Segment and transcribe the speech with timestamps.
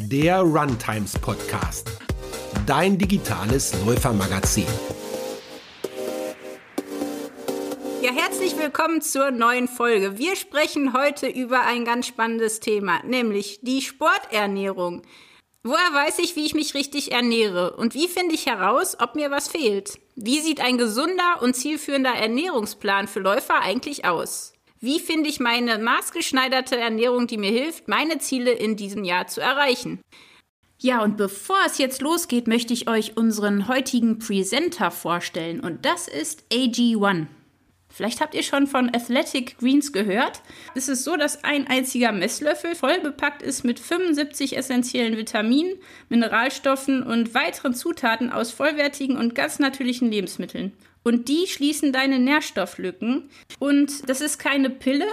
[0.00, 1.90] der Runtimes Podcast,
[2.66, 4.64] dein digitales Läufermagazin.
[8.00, 10.16] Ja, herzlich willkommen zur neuen Folge.
[10.16, 15.02] Wir sprechen heute über ein ganz spannendes Thema, nämlich die Sporternährung.
[15.64, 17.76] Woher weiß ich, wie ich mich richtig ernähre?
[17.76, 19.98] Und wie finde ich heraus, ob mir was fehlt?
[20.14, 24.52] Wie sieht ein gesunder und zielführender Ernährungsplan für Läufer eigentlich aus?
[24.80, 29.40] Wie finde ich meine maßgeschneiderte Ernährung, die mir hilft, meine Ziele in diesem Jahr zu
[29.40, 30.00] erreichen?
[30.80, 35.58] Ja, und bevor es jetzt losgeht, möchte ich euch unseren heutigen Presenter vorstellen.
[35.58, 37.26] Und das ist AG1.
[37.88, 40.42] Vielleicht habt ihr schon von Athletic Greens gehört.
[40.76, 45.74] Es ist so, dass ein einziger Messlöffel voll bepackt ist mit 75 essentiellen Vitaminen,
[46.08, 50.72] Mineralstoffen und weiteren Zutaten aus vollwertigen und ganz natürlichen Lebensmitteln.
[51.02, 53.30] Und die schließen deine Nährstofflücken.
[53.58, 55.06] Und das ist keine Pille,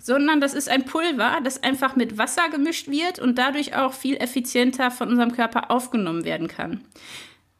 [0.00, 4.16] sondern das ist ein Pulver, das einfach mit Wasser gemischt wird und dadurch auch viel
[4.16, 6.84] effizienter von unserem Körper aufgenommen werden kann.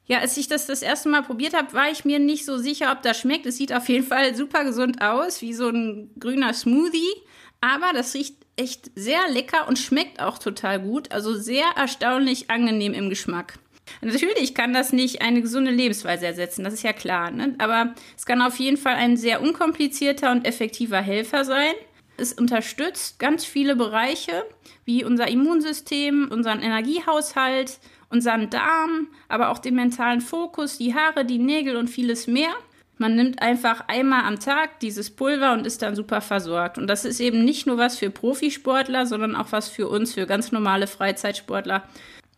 [0.07, 2.93] Ja, als ich das das erste Mal probiert habe, war ich mir nicht so sicher,
[2.93, 3.45] ob das schmeckt.
[3.47, 7.23] Es sieht auf jeden Fall super gesund aus, wie so ein grüner Smoothie.
[7.61, 11.11] Aber das riecht echt sehr lecker und schmeckt auch total gut.
[11.11, 13.59] Also sehr erstaunlich angenehm im Geschmack.
[14.01, 17.31] Natürlich kann das nicht eine gesunde Lebensweise ersetzen, das ist ja klar.
[17.31, 17.55] Ne?
[17.59, 21.75] Aber es kann auf jeden Fall ein sehr unkomplizierter und effektiver Helfer sein.
[22.19, 24.45] Es unterstützt ganz viele Bereiche,
[24.85, 27.79] wie unser Immunsystem, unseren Energiehaushalt,
[28.09, 32.55] unseren Darm, aber auch den mentalen Fokus, die Haare, die Nägel und vieles mehr.
[32.99, 36.79] Man nimmt einfach einmal am Tag dieses Pulver und ist dann super versorgt.
[36.79, 40.27] Und das ist eben nicht nur was für Profisportler, sondern auch was für uns, für
[40.27, 41.83] ganz normale Freizeitsportler.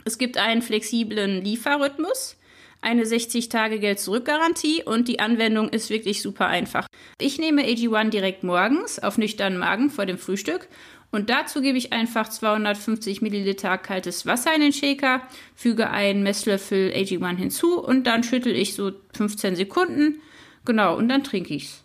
[0.09, 2.39] Es gibt einen flexiblen Lieferrhythmus,
[2.81, 6.87] eine 60-Tage-Geld-Zurück-Garantie und die Anwendung ist wirklich super einfach.
[7.21, 10.67] Ich nehme AG1 direkt morgens auf nüchternen Magen vor dem Frühstück
[11.11, 15.21] und dazu gebe ich einfach 250 Milliliter kaltes Wasser in den Shaker,
[15.55, 20.23] füge einen Messlöffel AG1 hinzu und dann schüttel ich so 15 Sekunden.
[20.65, 21.85] Genau, und dann trinke ich's.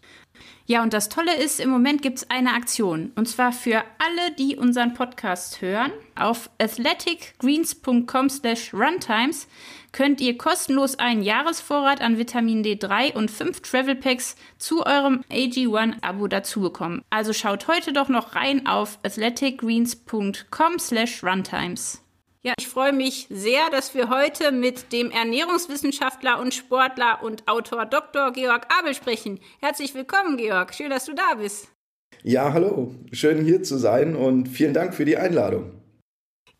[0.66, 3.12] Ja, und das Tolle ist, im Moment gibt es eine Aktion.
[3.16, 5.92] Und zwar für alle, die unseren Podcast hören.
[6.16, 9.48] Auf athleticgreens.com slash runtimes
[9.92, 16.28] könnt ihr kostenlos einen Jahresvorrat an Vitamin D3 und fünf Travel Packs zu eurem AG1-Abo
[16.28, 17.04] dazu bekommen.
[17.10, 22.03] Also schaut heute doch noch rein auf athleticgreens.com slash runtimes.
[22.46, 27.86] Ja, ich freue mich sehr, dass wir heute mit dem Ernährungswissenschaftler und Sportler und Autor
[27.86, 28.34] Dr.
[28.34, 29.40] Georg Abel sprechen.
[29.62, 30.74] Herzlich willkommen, Georg.
[30.74, 31.70] Schön, dass du da bist.
[32.22, 32.96] Ja, hallo.
[33.14, 35.72] Schön hier zu sein und vielen Dank für die Einladung.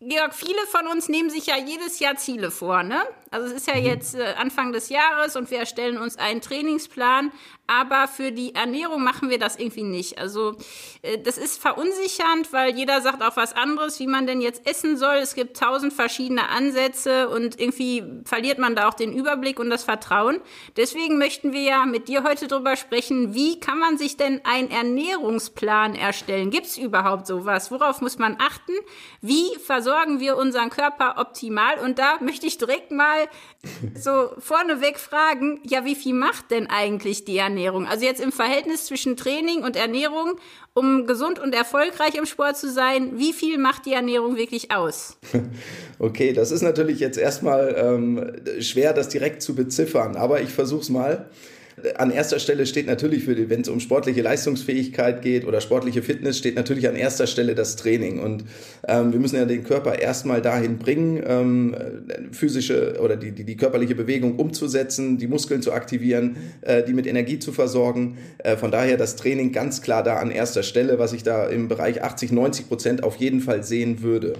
[0.00, 3.02] Georg, viele von uns nehmen sich ja jedes Jahr Ziele vor, ne?
[3.34, 3.86] Also es ist ja mhm.
[3.86, 7.32] jetzt äh, Anfang des Jahres und wir erstellen uns einen Trainingsplan,
[7.66, 10.18] aber für die Ernährung machen wir das irgendwie nicht.
[10.18, 10.56] Also
[11.02, 14.96] äh, das ist verunsichernd, weil jeder sagt auch was anderes, wie man denn jetzt essen
[14.96, 15.16] soll.
[15.16, 19.82] Es gibt tausend verschiedene Ansätze und irgendwie verliert man da auch den Überblick und das
[19.82, 20.40] Vertrauen.
[20.76, 24.70] Deswegen möchten wir ja mit dir heute drüber sprechen, wie kann man sich denn einen
[24.70, 26.50] Ernährungsplan erstellen?
[26.50, 27.72] Gibt es überhaupt sowas?
[27.72, 28.74] Worauf muss man achten?
[29.20, 31.80] Wie versorgen wir unseren Körper optimal?
[31.80, 33.23] Und da möchte ich direkt mal
[33.94, 37.86] so vorneweg fragen, ja, wie viel macht denn eigentlich die Ernährung?
[37.86, 40.38] Also jetzt im Verhältnis zwischen Training und Ernährung,
[40.74, 45.16] um gesund und erfolgreich im Sport zu sein, wie viel macht die Ernährung wirklich aus?
[46.00, 50.80] Okay, das ist natürlich jetzt erstmal ähm, schwer, das direkt zu beziffern, aber ich versuche
[50.80, 51.30] es mal.
[51.96, 56.54] An erster Stelle steht natürlich, wenn es um sportliche Leistungsfähigkeit geht oder sportliche Fitness, steht
[56.54, 58.20] natürlich an erster Stelle das Training.
[58.20, 58.44] Und
[58.86, 61.76] ähm, wir müssen ja den Körper erstmal dahin bringen, ähm,
[62.30, 67.08] physische oder die, die, die körperliche Bewegung umzusetzen, die Muskeln zu aktivieren, äh, die mit
[67.08, 68.18] Energie zu versorgen.
[68.38, 71.66] Äh, von daher das Training ganz klar da an erster Stelle, was ich da im
[71.66, 74.34] Bereich 80, 90 Prozent auf jeden Fall sehen würde.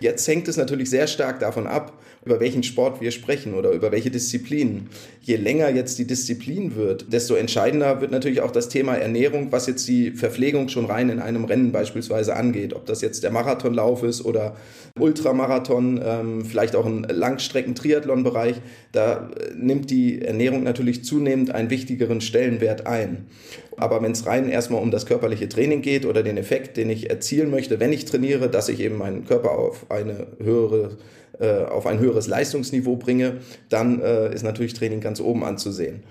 [0.00, 3.90] Jetzt hängt es natürlich sehr stark davon ab, über welchen Sport wir sprechen oder über
[3.90, 4.90] welche Disziplinen.
[5.22, 9.66] Je länger jetzt die Disziplin wird, desto entscheidender wird natürlich auch das Thema Ernährung, was
[9.66, 12.74] jetzt die Verpflegung schon rein in einem Rennen beispielsweise angeht.
[12.74, 14.56] Ob das jetzt der Marathonlauf ist oder
[14.98, 18.56] Ultramarathon, ähm, vielleicht auch ein Langstrecken-Triathlon-Bereich,
[18.92, 23.24] da äh, nimmt die Ernährung natürlich zunehmend einen wichtigeren Stellenwert ein.
[23.78, 27.08] Aber wenn es rein erstmal um das körperliche Training geht oder den Effekt, den ich
[27.08, 30.98] erzielen möchte, wenn ich trainiere, dass ich eben meinen Körper auf eine höhere
[31.46, 33.38] auf ein höheres Leistungsniveau bringe,
[33.68, 36.02] dann äh, ist natürlich Training ganz oben anzusehen.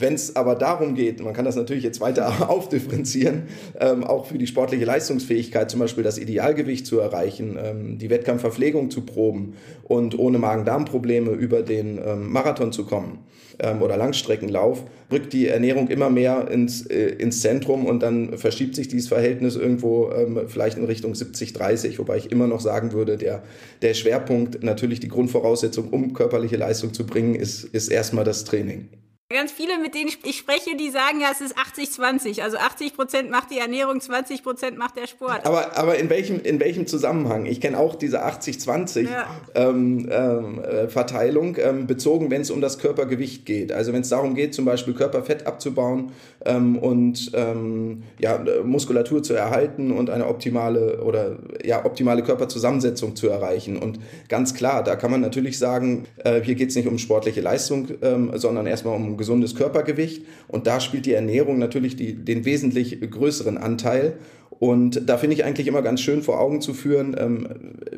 [0.00, 3.44] Wenn es aber darum geht, man kann das natürlich jetzt weiter aufdifferenzieren,
[3.80, 8.90] ähm, auch für die sportliche Leistungsfähigkeit, zum Beispiel das Idealgewicht zu erreichen, ähm, die Wettkampfverpflegung
[8.90, 13.18] zu proben und ohne Magen-Darm-Probleme über den ähm, Marathon zu kommen
[13.58, 18.76] ähm, oder Langstreckenlauf, rückt die Ernährung immer mehr ins, äh, ins Zentrum und dann verschiebt
[18.76, 23.16] sich dieses Verhältnis irgendwo ähm, vielleicht in Richtung 70-30, wobei ich immer noch sagen würde,
[23.16, 23.42] der,
[23.82, 28.88] der Schwerpunkt, natürlich die Grundvoraussetzung, um körperliche Leistung zu bringen, ist, ist erstmal das Training.
[29.30, 32.40] Ganz viele, mit denen ich spreche, die sagen ja, es ist 80-20.
[32.40, 35.44] Also 80 Prozent macht die Ernährung, 20 Prozent macht der Sport.
[35.44, 37.44] Aber, aber in, welchem, in welchem Zusammenhang?
[37.44, 39.26] Ich kenne auch diese 80-20 ja.
[39.54, 43.70] ähm, ähm, äh, Verteilung ähm, bezogen, wenn es um das Körpergewicht geht.
[43.70, 46.12] Also wenn es darum geht, zum Beispiel Körperfett abzubauen
[46.48, 53.28] ähm, und ähm, ja, Muskulatur zu erhalten und eine optimale oder ja, optimale Körperzusammensetzung zu
[53.28, 53.76] erreichen.
[53.76, 57.40] Und ganz klar, da kann man natürlich sagen, äh, hier geht es nicht um sportliche
[57.40, 60.24] Leistung, ähm, sondern erstmal um gesundes Körpergewicht.
[60.48, 64.14] Und da spielt die Ernährung natürlich die, den wesentlich größeren Anteil.
[64.58, 67.48] Und da finde ich eigentlich immer ganz schön vor Augen zu führen, ähm,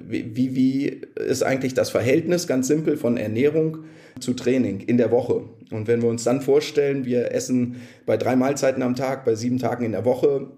[0.06, 3.78] wie, wie ist eigentlich das Verhältnis ganz simpel von Ernährung
[4.18, 5.44] zu Training in der Woche.
[5.70, 9.58] Und wenn wir uns dann vorstellen, wir essen bei drei Mahlzeiten am Tag, bei sieben
[9.58, 10.48] Tagen in der Woche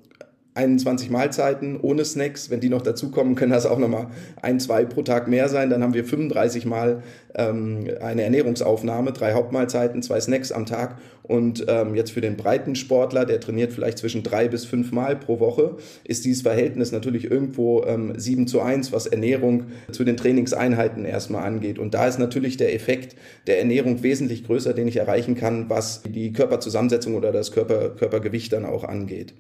[0.55, 2.51] 21 Mahlzeiten ohne Snacks.
[2.51, 4.09] Wenn die noch dazukommen, können das auch nochmal
[4.43, 5.71] ein, zwei pro Tag mehr sein.
[5.71, 7.03] Dann haben wir 35 Mal
[7.35, 10.99] ähm, eine Ernährungsaufnahme, drei Hauptmahlzeiten, zwei Snacks am Tag.
[11.23, 15.17] Und ähm, jetzt für den breiten Sportler, der trainiert vielleicht zwischen drei bis fünf Mal
[15.17, 20.19] pro Woche, ist dieses Verhältnis natürlich irgendwo ähm, 7 zu 1, was Ernährung zu den
[20.19, 21.79] Trainingseinheiten erstmal angeht.
[21.79, 23.17] Und da ist natürlich der Effekt
[23.47, 28.53] der Ernährung wesentlich größer, den ich erreichen kann, was die Körperzusammensetzung oder das Körper, Körpergewicht
[28.53, 29.33] dann auch angeht.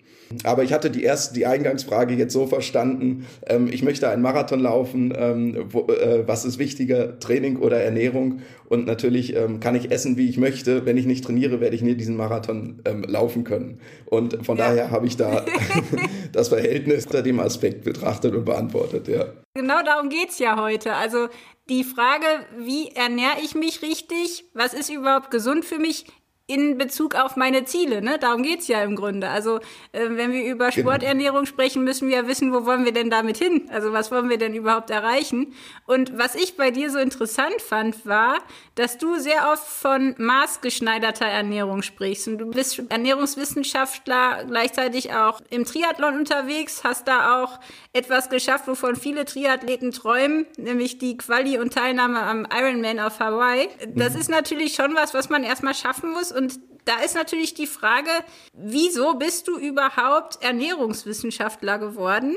[0.45, 4.61] Aber ich hatte die erste, die Eingangsfrage jetzt so verstanden, ähm, ich möchte einen Marathon
[4.61, 8.41] laufen, ähm, wo, äh, was ist wichtiger, Training oder Ernährung?
[8.69, 10.87] Und natürlich ähm, kann ich essen, wie ich möchte.
[10.87, 13.81] Wenn ich nicht trainiere, werde ich nie diesen Marathon ähm, laufen können.
[14.07, 14.69] Und von ja.
[14.69, 15.45] daher habe ich da
[16.33, 19.27] das Verhältnis unter dem Aspekt betrachtet und beantwortet, ja.
[19.55, 20.95] Genau darum geht es ja heute.
[20.95, 21.29] Also
[21.69, 22.27] die Frage,
[22.59, 24.45] wie ernähre ich mich richtig?
[24.55, 26.07] Was ist überhaupt gesund für mich?
[26.53, 28.03] In Bezug auf meine Ziele.
[28.03, 28.19] Ne?
[28.19, 29.29] Darum geht's ja im Grunde.
[29.29, 29.59] Also
[29.93, 30.91] äh, wenn wir über genau.
[30.91, 33.69] Sporternährung sprechen, müssen wir ja wissen, wo wollen wir denn damit hin?
[33.73, 35.55] Also was wollen wir denn überhaupt erreichen?
[35.87, 38.39] Und was ich bei dir so interessant fand, war,
[38.75, 42.29] dass du sehr oft von maßgeschneiderter Ernährung sprichst.
[42.29, 47.61] Und du bist Ernährungswissenschaftler, gleichzeitig auch im Triathlon unterwegs, hast da auch
[47.93, 53.69] etwas geschafft, wovon viele Triathleten träumen, nämlich die Quali und Teilnahme am Ironman auf Hawaii.
[53.95, 54.21] Das mhm.
[54.21, 56.33] ist natürlich schon was, was man erstmal schaffen muss.
[56.43, 58.11] Und da ist natürlich die Frage,
[58.53, 62.37] wieso bist du überhaupt Ernährungswissenschaftler geworden?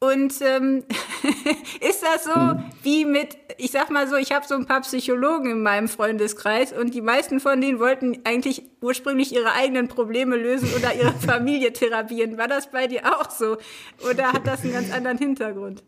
[0.00, 0.84] Und ähm,
[1.80, 2.64] ist das so hm.
[2.82, 6.72] wie mit, ich sag mal so, ich habe so ein paar Psychologen in meinem Freundeskreis
[6.72, 11.72] und die meisten von denen wollten eigentlich ursprünglich ihre eigenen Probleme lösen oder ihre Familie
[11.72, 12.38] therapieren.
[12.38, 13.56] War das bei dir auch so?
[14.08, 15.82] Oder hat das einen ganz anderen Hintergrund?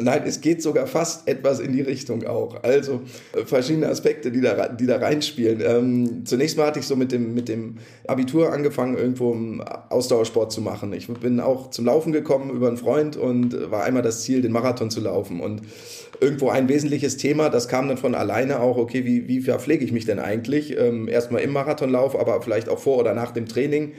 [0.00, 2.62] Nein, es geht sogar fast etwas in die Richtung auch.
[2.62, 3.02] Also
[3.34, 5.62] äh, verschiedene Aspekte, die da, die da reinspielen.
[5.62, 7.76] Ähm, zunächst mal hatte ich so mit dem, mit dem
[8.06, 9.36] Abitur angefangen, irgendwo
[9.90, 10.94] Ausdauersport zu machen.
[10.94, 14.52] Ich bin auch zum Laufen gekommen über einen Freund und war einmal das Ziel, den
[14.52, 15.40] Marathon zu laufen.
[15.40, 15.60] Und
[16.18, 19.92] irgendwo ein wesentliches Thema, das kam dann von alleine auch, okay, wie, wie verpflege ich
[19.92, 20.78] mich denn eigentlich?
[20.78, 23.92] Ähm, erstmal im Marathonlauf, aber vielleicht auch vor oder nach dem Training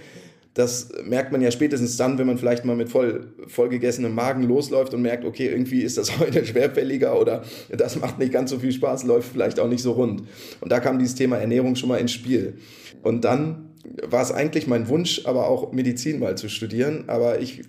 [0.55, 4.93] das merkt man ja spätestens dann, wenn man vielleicht mal mit voll, vollgegessenem Magen losläuft
[4.93, 8.71] und merkt, okay, irgendwie ist das heute schwerfälliger oder das macht nicht ganz so viel
[8.71, 10.23] Spaß, läuft vielleicht auch nicht so rund.
[10.61, 12.55] Und da kam dieses Thema Ernährung schon mal ins Spiel.
[13.03, 13.69] Und dann
[14.01, 17.03] war es eigentlich mein Wunsch, aber auch Medizin mal zu studieren.
[17.07, 17.63] Aber ich äh,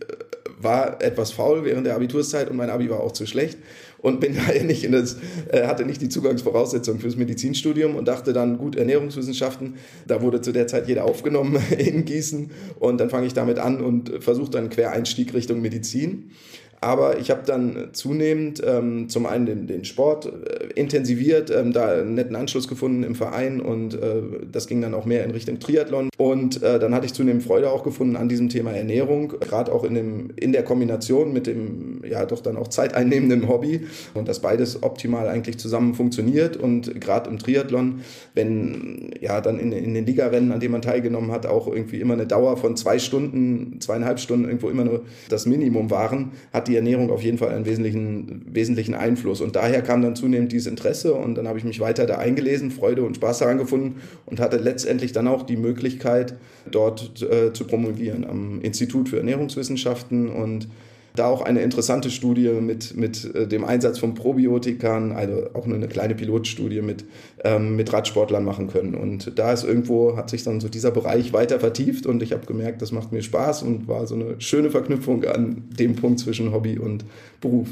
[0.60, 3.58] war etwas faul während der Abiturszeit und mein Abi war auch zu schlecht
[4.06, 5.16] und bin daher nicht in das,
[5.50, 9.74] äh, hatte nicht die Zugangsvoraussetzungen fürs Medizinstudium und dachte dann, gut, Ernährungswissenschaften,
[10.06, 13.80] da wurde zu der Zeit jeder aufgenommen in Gießen und dann fange ich damit an
[13.80, 16.30] und versuche dann Quereinstieg Richtung Medizin.
[16.80, 21.88] Aber ich habe dann zunehmend ähm, zum einen den, den Sport äh, intensiviert, ähm, da
[21.88, 25.58] einen netten Anschluss gefunden im Verein und äh, das ging dann auch mehr in Richtung
[25.58, 26.10] Triathlon.
[26.18, 29.84] Und äh, dann hatte ich zunehmend Freude auch gefunden an diesem Thema Ernährung, gerade auch
[29.84, 34.40] in, dem, in der Kombination mit dem ja doch dann auch zeiteinnehmenden Hobby und dass
[34.40, 38.00] beides optimal eigentlich zusammen funktioniert und gerade im Triathlon,
[38.34, 42.14] wenn ja dann in, in den Ligarennen, an denen man teilgenommen hat, auch irgendwie immer
[42.14, 46.76] eine Dauer von zwei Stunden, zweieinhalb Stunden irgendwo immer nur das Minimum waren, hat die
[46.76, 49.40] Ernährung auf jeden Fall einen wesentlichen, wesentlichen Einfluss.
[49.40, 52.70] Und daher kam dann zunehmend dieses Interesse und dann habe ich mich weiter da eingelesen,
[52.70, 56.34] Freude und Spaß daran gefunden und hatte letztendlich dann auch die Möglichkeit,
[56.70, 60.68] dort äh, zu promovieren am Institut für Ernährungswissenschaften und
[61.16, 65.76] Da auch eine interessante Studie mit, mit äh, dem Einsatz von Probiotikern, also auch nur
[65.76, 67.04] eine kleine Pilotstudie mit,
[67.46, 68.94] ähm, mit Radsportlern machen können.
[68.94, 72.44] Und da ist irgendwo, hat sich dann so dieser Bereich weiter vertieft und ich habe
[72.44, 76.52] gemerkt, das macht mir Spaß und war so eine schöne Verknüpfung an dem Punkt zwischen
[76.52, 77.04] Hobby und
[77.40, 77.68] Beruf.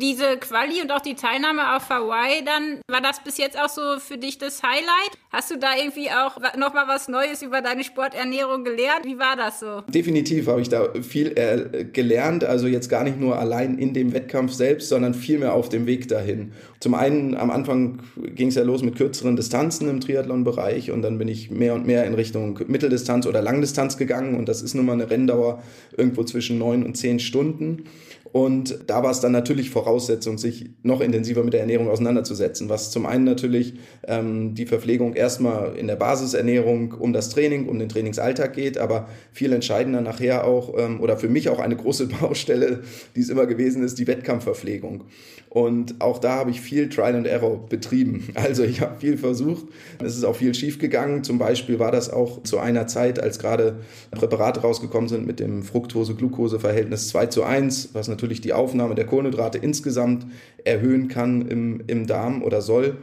[0.00, 3.98] Diese Quali und auch die Teilnahme auf Hawaii, dann war das bis jetzt auch so
[3.98, 5.18] für dich das Highlight?
[5.30, 9.04] Hast du da irgendwie auch nochmal was Neues über deine Sporternährung gelernt?
[9.04, 9.82] Wie war das so?
[9.88, 12.44] Definitiv habe ich da viel äh, gelernt.
[12.44, 16.06] Also jetzt gar nicht nur allein in dem Wettkampf selbst, sondern vielmehr auf dem Weg
[16.06, 16.52] dahin.
[16.78, 17.98] Zum einen am Anfang
[18.36, 21.84] ging es ja los mit kürzeren Distanzen im Triathlon-Bereich und dann bin ich mehr und
[21.84, 25.60] mehr in Richtung Mitteldistanz oder Langdistanz gegangen und das ist nun mal eine Renndauer
[25.96, 27.84] irgendwo zwischen neun und zehn Stunden.
[28.32, 32.68] Und da war es dann natürlich Voraussetzung, sich noch intensiver mit der Ernährung auseinanderzusetzen.
[32.68, 33.74] Was zum einen natürlich
[34.06, 39.08] ähm, die Verpflegung erstmal in der Basisernährung um das Training, um den Trainingsalltag geht, aber
[39.32, 42.80] viel entscheidender nachher auch ähm, oder für mich auch eine große Baustelle,
[43.16, 45.04] die es immer gewesen ist, die Wettkampfverpflegung.
[45.50, 48.28] Und auch da habe ich viel Trial and Error betrieben.
[48.38, 49.66] Also ich habe viel versucht.
[50.02, 51.24] Es ist auch viel schief gegangen.
[51.24, 53.80] Zum Beispiel war das auch zu einer Zeit, als gerade
[54.10, 59.58] Präparate rausgekommen sind mit dem Fructose-Glucose-Verhältnis 2 zu 1, was natürlich die Aufnahme der Kohlenhydrate
[59.58, 60.26] insgesamt
[60.64, 62.96] erhöhen kann im, im Darm oder soll.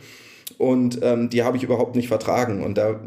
[0.57, 2.63] Und ähm, die habe ich überhaupt nicht vertragen.
[2.63, 2.99] Und da,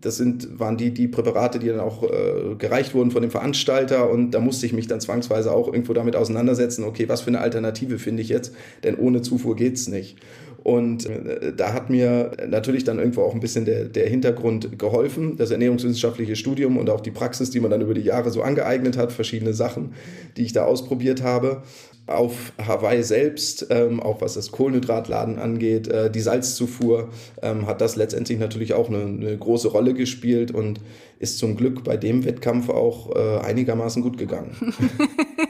[0.00, 4.10] das sind, waren die, die Präparate, die dann auch äh, gereicht wurden von dem Veranstalter.
[4.10, 7.40] Und da musste ich mich dann zwangsweise auch irgendwo damit auseinandersetzen, okay, was für eine
[7.40, 8.54] Alternative finde ich jetzt?
[8.82, 10.16] Denn ohne Zufuhr geht's nicht.
[10.64, 15.36] Und äh, da hat mir natürlich dann irgendwo auch ein bisschen der, der Hintergrund geholfen,
[15.36, 18.96] das ernährungswissenschaftliche Studium und auch die Praxis, die man dann über die Jahre so angeeignet
[18.96, 19.92] hat, verschiedene Sachen,
[20.36, 21.62] die ich da ausprobiert habe
[22.06, 27.08] auf Hawaii selbst, ähm, auch was das Kohlenhydratladen angeht, äh, die Salzzufuhr,
[27.40, 30.80] ähm, hat das letztendlich natürlich auch eine, eine, große Rolle gespielt und
[31.18, 34.54] ist zum Glück bei dem Wettkampf auch äh, einigermaßen gut gegangen.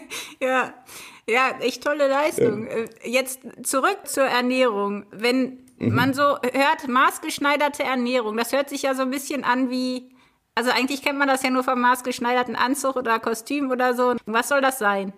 [0.41, 0.75] ja.
[1.29, 2.67] Ja, echt tolle Leistung.
[2.67, 2.73] Ja.
[2.73, 5.07] Äh, jetzt zurück zur Ernährung.
[5.11, 5.95] Wenn mhm.
[5.95, 10.15] man so hört, maßgeschneiderte Ernährung, das hört sich ja so ein bisschen an wie
[10.57, 14.15] also eigentlich kennt man das ja nur vom maßgeschneiderten Anzug oder Kostüm oder so.
[14.27, 15.13] Was soll das sein?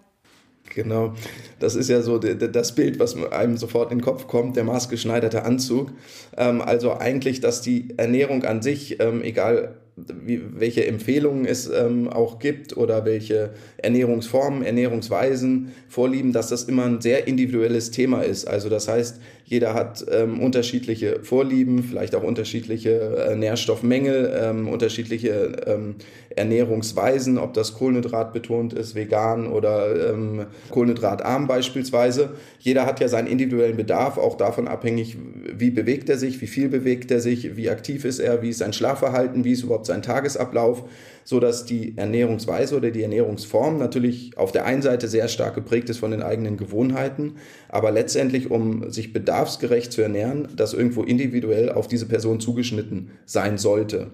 [0.75, 1.14] Genau,
[1.60, 5.44] das ist ja so das Bild, was einem sofort in den Kopf kommt, der maßgeschneiderte
[5.44, 5.92] Anzug.
[6.36, 12.08] Ähm, also eigentlich, dass die Ernährung an sich, ähm, egal wie, welche Empfehlungen es ähm,
[12.08, 18.46] auch gibt oder welche Ernährungsformen, Ernährungsweisen vorlieben, dass das immer ein sehr individuelles Thema ist.
[18.46, 25.52] Also das heißt, jeder hat ähm, unterschiedliche Vorlieben, vielleicht auch unterschiedliche äh, Nährstoffmängel, ähm, unterschiedliche
[25.66, 25.94] ähm,
[26.30, 32.30] Ernährungsweisen, ob das Kohlenhydrat betont ist, vegan oder ähm, kohlenhydratarm beispielsweise.
[32.58, 35.16] Jeder hat ja seinen individuellen Bedarf, auch davon abhängig,
[35.54, 38.58] wie bewegt er sich, wie viel bewegt er sich, wie aktiv ist er, wie ist
[38.58, 40.82] sein Schlafverhalten, wie ist überhaupt sein Tagesablauf,
[41.26, 45.90] so dass die Ernährungsweise oder die Ernährungsform natürlich auf der einen Seite sehr stark geprägt
[45.90, 47.35] ist von den eigenen Gewohnheiten,
[47.68, 53.59] aber letztendlich, um sich bedarfsgerecht zu ernähren, das irgendwo individuell auf diese Person zugeschnitten sein
[53.59, 54.12] sollte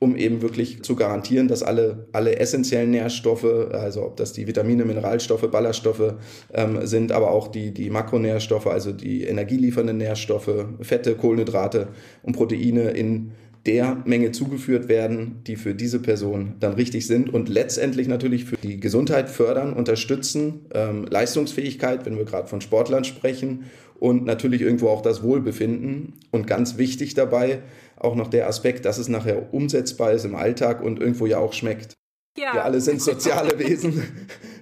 [0.00, 4.84] um eben wirklich zu garantieren, dass alle, alle essentiellen Nährstoffe, also ob das die Vitamine,
[4.84, 6.14] Mineralstoffe, Ballaststoffe
[6.52, 11.88] ähm, sind, aber auch die, die Makronährstoffe, also die energieliefernden Nährstoffe, Fette, Kohlenhydrate
[12.22, 13.32] und Proteine in
[13.66, 18.56] der Menge zugeführt werden, die für diese Person dann richtig sind und letztendlich natürlich für
[18.56, 23.64] die Gesundheit fördern, unterstützen, ähm, Leistungsfähigkeit, wenn wir gerade von Sportlern sprechen
[23.98, 27.62] und natürlich irgendwo auch das Wohlbefinden und ganz wichtig dabei
[27.96, 31.52] auch noch der Aspekt, dass es nachher umsetzbar ist im Alltag und irgendwo ja auch
[31.52, 31.94] schmeckt.
[32.38, 32.54] Ja.
[32.54, 34.02] Wir alle sind soziale Wesen,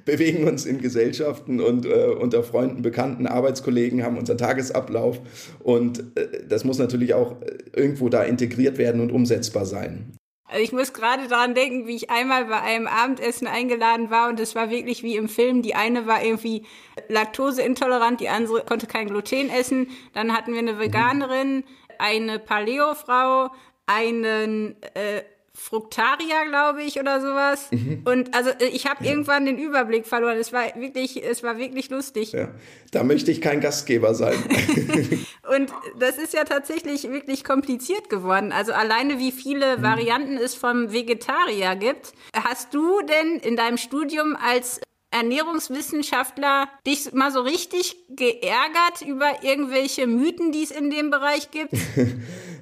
[0.06, 5.20] bewegen uns in Gesellschaften und äh, unter Freunden, Bekannten, Arbeitskollegen, haben unseren Tagesablauf.
[5.62, 10.12] Und äh, das muss natürlich auch äh, irgendwo da integriert werden und umsetzbar sein.
[10.48, 14.38] Also ich muss gerade daran denken, wie ich einmal bei einem Abendessen eingeladen war und
[14.38, 15.60] es war wirklich wie im Film.
[15.60, 16.62] Die eine war irgendwie
[17.08, 19.88] laktoseintolerant, die andere konnte kein Gluten essen.
[20.14, 20.78] Dann hatten wir eine mhm.
[20.78, 21.64] Veganerin,
[21.98, 23.50] eine Paleo-Frau,
[23.86, 25.22] einen äh,
[25.56, 27.68] Fructaria, glaube ich, oder sowas.
[27.70, 28.02] Mhm.
[28.04, 29.10] Und also äh, ich habe ja.
[29.10, 30.36] irgendwann den Überblick verloren.
[30.36, 32.32] Es war wirklich, es war wirklich lustig.
[32.32, 32.48] Ja.
[32.92, 34.36] Da möchte ich kein Gastgeber sein.
[35.56, 38.52] und das ist ja tatsächlich wirklich kompliziert geworden.
[38.52, 39.82] Also alleine wie viele mhm.
[39.82, 42.12] Varianten es vom Vegetarier gibt.
[42.34, 50.06] Hast du denn in deinem Studium als Ernährungswissenschaftler dich mal so richtig geärgert über irgendwelche
[50.06, 51.72] Mythen, die es in dem Bereich gibt?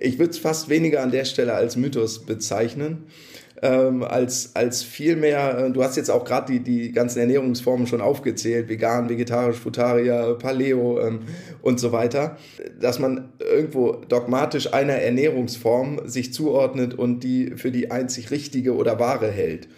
[0.00, 3.06] ich würde es fast weniger an der Stelle als Mythos bezeichnen.
[3.62, 8.00] ähm, als, als viel äh, du hast jetzt auch gerade die, die ganzen Ernährungsformen schon
[8.00, 11.20] aufgezählt, vegan, vegetarisch, Frutarier, Paleo ähm,
[11.62, 12.36] und so weiter,
[12.80, 18.98] dass man irgendwo dogmatisch einer Ernährungsform sich zuordnet und die für die einzig richtige oder
[18.98, 19.68] wahre hält.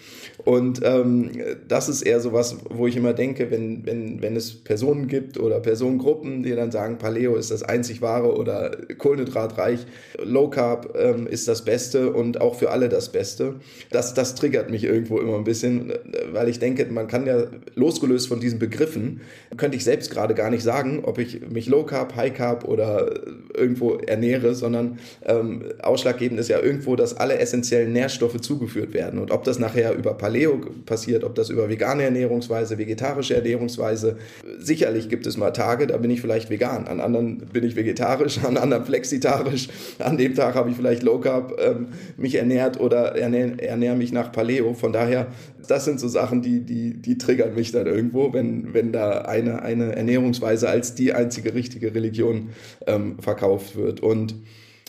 [0.44, 1.30] Und ähm,
[1.68, 5.38] das ist eher so was, wo ich immer denke, wenn, wenn, wenn es Personen gibt
[5.38, 9.86] oder Personengruppen, die dann sagen, Paleo ist das einzig wahre oder kohlenhydratreich,
[10.22, 13.54] Low Carb ähm, ist das Beste und auch für alle das Beste.
[13.90, 15.92] Das, das triggert mich irgendwo immer ein bisschen,
[16.32, 19.20] weil ich denke, man kann ja losgelöst von diesen Begriffen,
[19.56, 23.14] könnte ich selbst gerade gar nicht sagen, ob ich mich Low Carb, High Carb oder
[23.54, 29.20] irgendwo ernähre, sondern ähm, ausschlaggebend ist ja irgendwo, dass alle essentiellen Nährstoffe zugeführt werden.
[29.20, 34.16] Und ob das nachher über Paleo passiert, ob das über vegane Ernährungsweise, vegetarische Ernährungsweise.
[34.58, 38.38] Sicherlich gibt es mal Tage, da bin ich vielleicht vegan, an anderen bin ich vegetarisch,
[38.42, 43.16] an anderen flexitarisch, an dem Tag habe ich vielleicht Low Carb ähm, mich ernährt oder
[43.16, 44.72] ernähre, ernähre mich nach Paleo.
[44.72, 45.26] Von daher,
[45.68, 49.60] das sind so Sachen, die, die, die triggern mich dann irgendwo, wenn, wenn da eine,
[49.60, 52.48] eine Ernährungsweise als die einzige richtige Religion
[52.86, 54.00] ähm, verkauft wird.
[54.00, 54.36] Und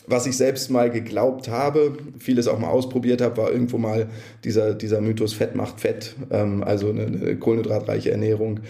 [0.06, 4.08] was ich selbst mal geglaubt habe, vieles auch mal ausprobiert habe, war irgendwo mal
[4.44, 8.60] dieser, dieser Mythos Fett macht Fett, ähm, also eine, eine kohlenhydratreiche Ernährung,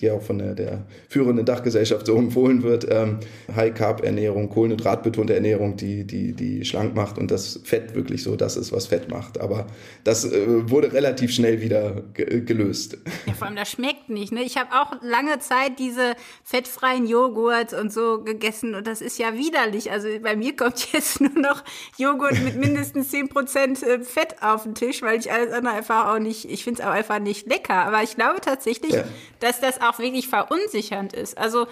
[0.00, 2.86] die auch von der, der führenden Dachgesellschaft so empfohlen wird.
[2.90, 3.18] Ähm,
[3.54, 8.72] High-Carb-Ernährung, kohlenhydratbetonte Ernährung, die, die, die schlank macht und das Fett wirklich so das ist,
[8.72, 9.40] was Fett macht.
[9.40, 9.66] Aber
[10.04, 12.98] das äh, wurde relativ schnell wieder ge gelöst.
[13.26, 14.32] Ja, vor allem das schmeckt nicht.
[14.32, 14.42] Ne?
[14.42, 19.36] Ich habe auch lange Zeit diese fettfreien Joghurt und so gegessen und das ist ja
[19.36, 19.90] widerlich.
[19.90, 21.62] Also bei mir kommt jetzt nur noch
[21.98, 26.18] Joghurt mit mindestens 10% äh, Fett auf den Tisch, weil ich alles andere einfach auch
[26.18, 27.86] nicht, ich finde es auch einfach nicht lecker.
[27.86, 29.04] Aber ich glaube tatsächlich, ja.
[29.40, 31.36] dass das auch wirklich verunsichernd ist.
[31.38, 31.66] Also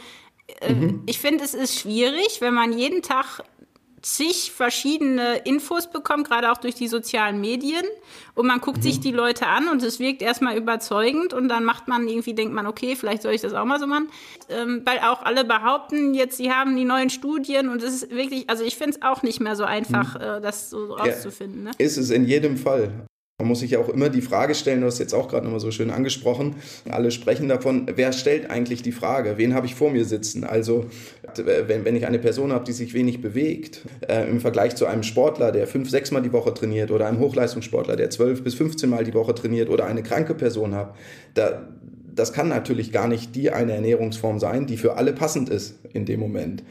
[0.61, 1.03] äh, mhm.
[1.07, 3.43] ich finde, es ist schwierig, wenn man jeden Tag
[4.03, 7.85] zig verschiedene Infos bekommt, gerade auch durch die sozialen Medien.
[8.35, 8.83] Und man guckt mhm.
[8.83, 12.55] sich die Leute an und es wirkt erstmal überzeugend und dann macht man irgendwie, denkt
[12.55, 14.09] man, okay, vielleicht soll ich das auch mal so machen.
[14.49, 18.49] Ähm, weil auch alle behaupten, jetzt sie haben die neuen Studien und es ist wirklich,
[18.49, 20.23] also ich finde es auch nicht mehr so einfach, mhm.
[20.23, 21.65] äh, das so rauszufinden.
[21.65, 21.71] Ne?
[21.79, 23.07] Ist es in jedem Fall.
[23.41, 25.61] Man muss sich ja auch immer die Frage stellen, du hast jetzt auch gerade nochmal
[25.61, 26.57] so schön angesprochen,
[26.91, 29.39] alle sprechen davon, wer stellt eigentlich die Frage?
[29.39, 30.45] Wen habe ich vor mir sitzen?
[30.45, 30.85] Also
[31.37, 35.03] wenn, wenn ich eine Person habe, die sich wenig bewegt, äh, im Vergleich zu einem
[35.03, 38.91] Sportler, der fünf, sechs Mal die Woche trainiert oder einem Hochleistungssportler, der zwölf bis 15
[38.91, 40.93] Mal die Woche trainiert oder eine kranke Person habe,
[41.33, 41.67] da,
[42.15, 46.05] das kann natürlich gar nicht die eine Ernährungsform sein, die für alle passend ist in
[46.05, 46.63] dem Moment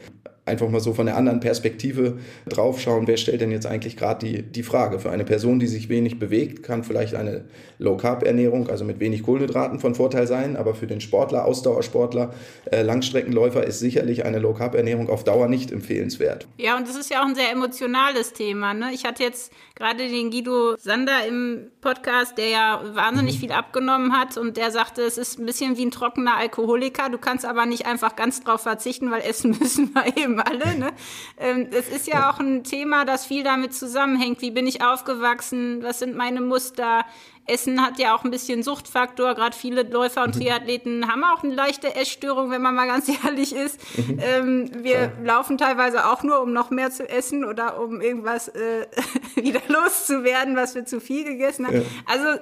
[0.50, 4.42] einfach mal so von der anderen Perspektive draufschauen, wer stellt denn jetzt eigentlich gerade die,
[4.42, 4.98] die Frage.
[4.98, 7.44] Für eine Person, die sich wenig bewegt, kann vielleicht eine
[7.78, 12.34] Low-Carb-Ernährung, also mit wenig Kohlenhydraten von Vorteil sein, aber für den Sportler, Ausdauersportler,
[12.70, 16.46] äh, Langstreckenläufer ist sicherlich eine Low-Carb-Ernährung auf Dauer nicht empfehlenswert.
[16.58, 18.74] Ja, und das ist ja auch ein sehr emotionales Thema.
[18.74, 18.90] Ne?
[18.92, 23.40] Ich hatte jetzt gerade den Guido Sander im Podcast, der ja wahnsinnig mhm.
[23.40, 27.08] viel abgenommen hat und der sagte, es ist ein bisschen wie ein trockener Alkoholiker.
[27.08, 30.78] Du kannst aber nicht einfach ganz drauf verzichten, weil essen müssen wir eben alle.
[30.78, 30.92] Ne?
[31.38, 34.42] Ähm, es ist ja auch ein Thema, das viel damit zusammenhängt.
[34.42, 35.82] Wie bin ich aufgewachsen?
[35.82, 37.04] Was sind meine Muster?
[37.46, 39.34] Essen hat ja auch ein bisschen Suchtfaktor.
[39.34, 40.40] Gerade viele Läufer und mhm.
[40.40, 43.80] Triathleten haben auch eine leichte Essstörung, wenn man mal ganz ehrlich ist.
[43.96, 44.20] Mhm.
[44.20, 48.86] Ähm, wir laufen teilweise auch nur, um noch mehr zu essen oder um irgendwas äh,
[49.34, 51.76] wieder loszuwerden, was wir zu viel gegessen haben.
[51.76, 51.82] Ja.
[52.06, 52.40] Also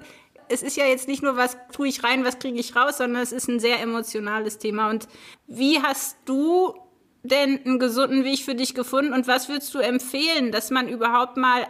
[0.49, 3.23] es ist ja jetzt nicht nur, was tue ich rein, was kriege ich raus, sondern
[3.23, 4.91] es ist ein sehr emotionales Thema.
[4.91, 5.09] Und
[5.47, 6.75] wie hast du
[7.23, 11.37] denn einen gesunden Weg für dich gefunden und was würdest du empfehlen, dass man überhaupt
[11.37, 11.67] mal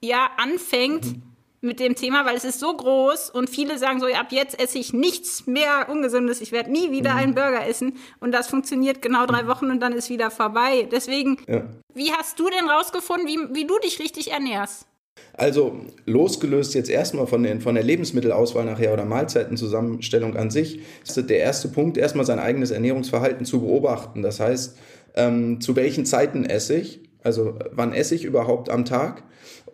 [0.00, 1.22] ja anfängt mhm.
[1.60, 4.60] mit dem Thema, weil es ist so groß und viele sagen so, ja, ab jetzt
[4.60, 7.18] esse ich nichts mehr Ungesundes, ich werde nie wieder mhm.
[7.18, 9.48] einen Burger essen und das funktioniert genau drei mhm.
[9.48, 10.88] Wochen und dann ist wieder vorbei.
[10.90, 11.64] Deswegen, ja.
[11.94, 14.86] wie hast du denn rausgefunden, wie, wie du dich richtig ernährst?
[15.34, 21.16] Also losgelöst jetzt erstmal von, den, von der Lebensmittelauswahl nachher oder Mahlzeitenzusammenstellung an sich, ist
[21.16, 24.22] der erste Punkt, erstmal sein eigenes Ernährungsverhalten zu beobachten.
[24.22, 24.76] Das heißt,
[25.14, 29.22] ähm, zu welchen Zeiten esse ich, also wann esse ich überhaupt am Tag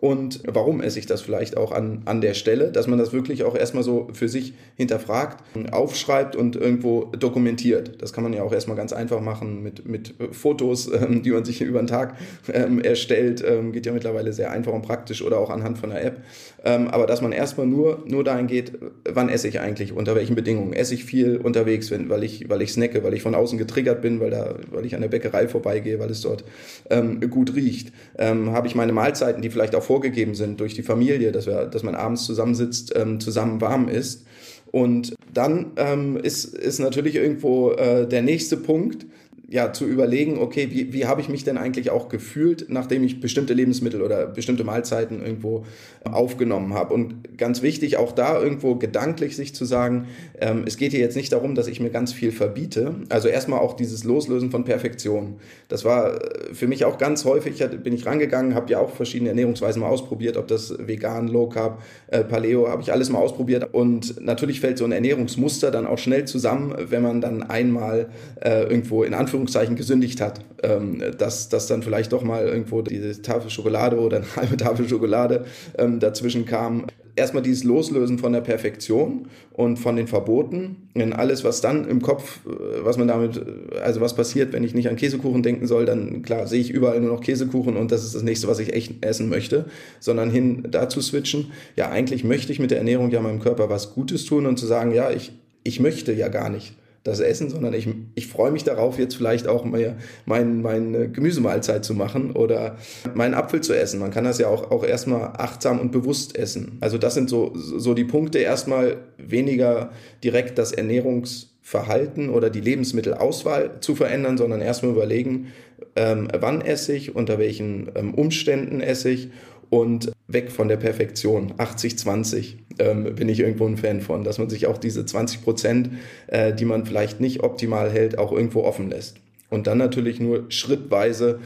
[0.01, 3.43] und warum esse ich das vielleicht auch an, an der Stelle, dass man das wirklich
[3.43, 8.01] auch erstmal so für sich hinterfragt, aufschreibt und irgendwo dokumentiert.
[8.01, 11.43] Das kann man ja auch erstmal ganz einfach machen mit, mit Fotos, ähm, die man
[11.43, 12.15] sich über den Tag
[12.53, 13.43] ähm, erstellt.
[13.45, 16.21] Ähm, geht ja mittlerweile sehr einfach und praktisch oder auch anhand von einer App.
[16.63, 20.35] Ähm, aber dass man erstmal nur, nur dahin geht, wann esse ich eigentlich, unter welchen
[20.35, 20.71] Bedingungen.
[20.71, 24.01] Esse ich viel unterwegs, wenn, weil, ich, weil ich snacke, weil ich von außen getriggert
[24.01, 26.45] bin, weil, da, weil ich an der Bäckerei vorbeigehe, weil es dort
[26.89, 27.91] ähm, gut riecht.
[28.17, 31.65] Ähm, Habe ich meine Mahlzeiten, die vielleicht auch vorgegeben sind durch die Familie, dass, wir,
[31.65, 34.23] dass man abends zusammensitzt, ähm, zusammen warm ist.
[34.71, 39.07] Und dann ähm, ist, ist natürlich irgendwo äh, der nächste Punkt,
[39.51, 43.19] ja, zu überlegen, okay, wie, wie habe ich mich denn eigentlich auch gefühlt, nachdem ich
[43.19, 45.65] bestimmte Lebensmittel oder bestimmte Mahlzeiten irgendwo
[46.03, 46.93] aufgenommen habe.
[46.93, 50.07] Und ganz wichtig, auch da irgendwo gedanklich sich zu sagen,
[50.39, 52.93] ähm, es geht hier jetzt nicht darum, dass ich mir ganz viel verbiete.
[53.09, 55.37] Also erstmal auch dieses Loslösen von Perfektion.
[55.67, 59.29] Das war äh, für mich auch ganz häufig, bin ich rangegangen, habe ja auch verschiedene
[59.29, 63.73] Ernährungsweisen mal ausprobiert, ob das vegan, Low Carb, äh, Paleo, habe ich alles mal ausprobiert.
[63.73, 68.09] Und natürlich fällt so ein Ernährungsmuster dann auch schnell zusammen, wenn man dann einmal
[68.41, 70.41] äh, irgendwo in Anführungszeichen gesündigt hat.
[70.63, 74.87] Ähm, dass, dass dann vielleicht doch mal irgendwo diese Tafel Schokolade oder eine halbe Tafel
[74.87, 75.45] Schokolade
[75.77, 76.85] ähm, dazwischen kam
[77.19, 80.89] erstmal dieses Loslösen von der Perfektion und von den Verboten.
[80.95, 84.63] Denn alles, was dann im Kopf, äh, was man damit, äh, also was passiert, wenn
[84.63, 87.91] ich nicht an Käsekuchen denken soll, dann klar sehe ich überall nur noch Käsekuchen und
[87.91, 89.65] das ist das nächste, was ich echt essen möchte,
[89.99, 91.51] sondern hin dazu switchen.
[91.75, 94.65] Ja, eigentlich möchte ich mit der Ernährung ja meinem Körper was Gutes tun und zu
[94.65, 95.31] sagen, ja, ich,
[95.63, 99.47] ich möchte ja gar nicht das Essen, sondern ich, ich freue mich darauf, jetzt vielleicht
[99.47, 102.77] auch mal mein, meine Gemüsemahlzeit zu machen oder
[103.13, 103.99] meinen Apfel zu essen.
[103.99, 106.77] Man kann das ja auch, auch erstmal achtsam und bewusst essen.
[106.81, 109.91] Also das sind so, so die Punkte, erstmal weniger
[110.23, 115.47] direkt das Ernährungsverhalten oder die Lebensmittelauswahl zu verändern, sondern erstmal überlegen,
[115.95, 119.29] ähm, wann esse ich, unter welchen ähm, Umständen esse ich
[119.69, 121.53] und weg von der Perfektion.
[121.53, 125.91] 80-20 ähm, bin ich irgendwo ein Fan von, dass man sich auch diese 20 Prozent,
[126.27, 129.17] äh, die man vielleicht nicht optimal hält, auch irgendwo offen lässt.
[129.49, 131.39] Und dann natürlich nur schrittweise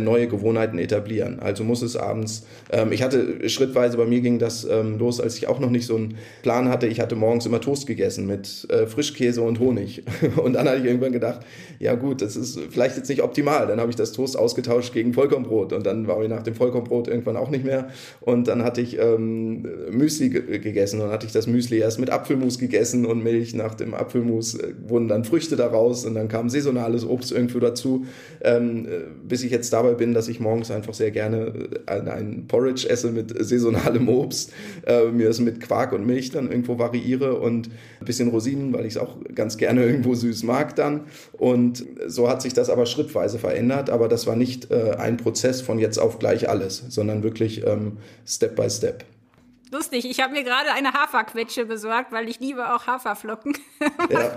[0.00, 1.40] neue Gewohnheiten etablieren.
[1.40, 5.36] Also muss es abends, ähm, ich hatte schrittweise, bei mir ging das ähm, los, als
[5.36, 6.86] ich auch noch nicht so einen Plan hatte.
[6.86, 10.02] Ich hatte morgens immer Toast gegessen mit äh, Frischkäse und Honig.
[10.36, 11.40] Und dann hatte ich irgendwann gedacht,
[11.78, 13.66] ja gut, das ist vielleicht jetzt nicht optimal.
[13.66, 17.08] Dann habe ich das Toast ausgetauscht gegen Vollkornbrot und dann war ich nach dem Vollkornbrot
[17.08, 17.88] irgendwann auch nicht mehr.
[18.20, 22.58] Und dann hatte ich ähm, Müsli gegessen und hatte ich das Müsli erst mit Apfelmus
[22.58, 23.54] gegessen und Milch.
[23.54, 28.06] Nach dem Apfelmus äh, wurden dann Früchte daraus und dann kam saisonales Obst irgendwo dazu,
[28.42, 28.90] ähm, äh,
[29.26, 31.52] bis ich jetzt dabei bin, dass ich morgens einfach sehr gerne
[31.86, 34.52] äh, ein Porridge esse mit saisonalem Obst,
[34.86, 38.84] äh, mir es mit Quark und Milch dann irgendwo variiere und ein bisschen Rosinen, weil
[38.84, 41.02] ich es auch ganz gerne irgendwo süß mag dann.
[41.32, 45.60] Und so hat sich das aber schrittweise verändert, aber das war nicht äh, ein Prozess
[45.60, 49.04] von jetzt auf gleich alles, sondern wirklich ähm, Step by Step.
[49.74, 53.56] Lustig, ich habe mir gerade eine Haferquetsche besorgt, weil ich liebe auch Haferflocken.
[54.10, 54.34] Ja.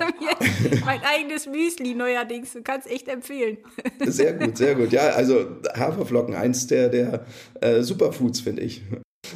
[0.86, 2.54] mein eigenes Müsli neuerdings.
[2.54, 3.58] Du kannst echt empfehlen.
[4.06, 4.92] Sehr gut, sehr gut.
[4.92, 5.46] Ja, also
[5.76, 7.26] Haferflocken, eins der, der
[7.62, 8.82] äh, Superfoods, finde ich.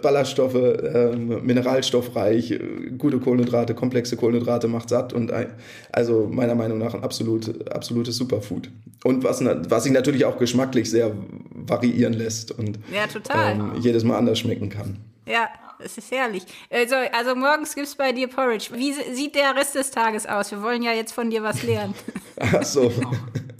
[0.01, 2.59] Ballaststoffe, ähm, mineralstoffreich,
[2.97, 5.53] gute Kohlenhydrate, komplexe Kohlenhydrate macht satt und ein,
[5.91, 8.71] also meiner Meinung nach ein absolut, absolutes Superfood.
[9.03, 11.11] Und was, was sich natürlich auch geschmacklich sehr
[11.53, 13.05] variieren lässt und ja,
[13.51, 14.97] ähm, jedes Mal anders schmecken kann.
[15.31, 16.43] Ja, es ist herrlich.
[16.69, 18.69] Also, also morgens gibt es bei dir Porridge.
[18.73, 20.51] Wie sieht der Rest des Tages aus?
[20.51, 21.95] Wir wollen ja jetzt von dir was lernen.
[22.39, 22.91] Ach so.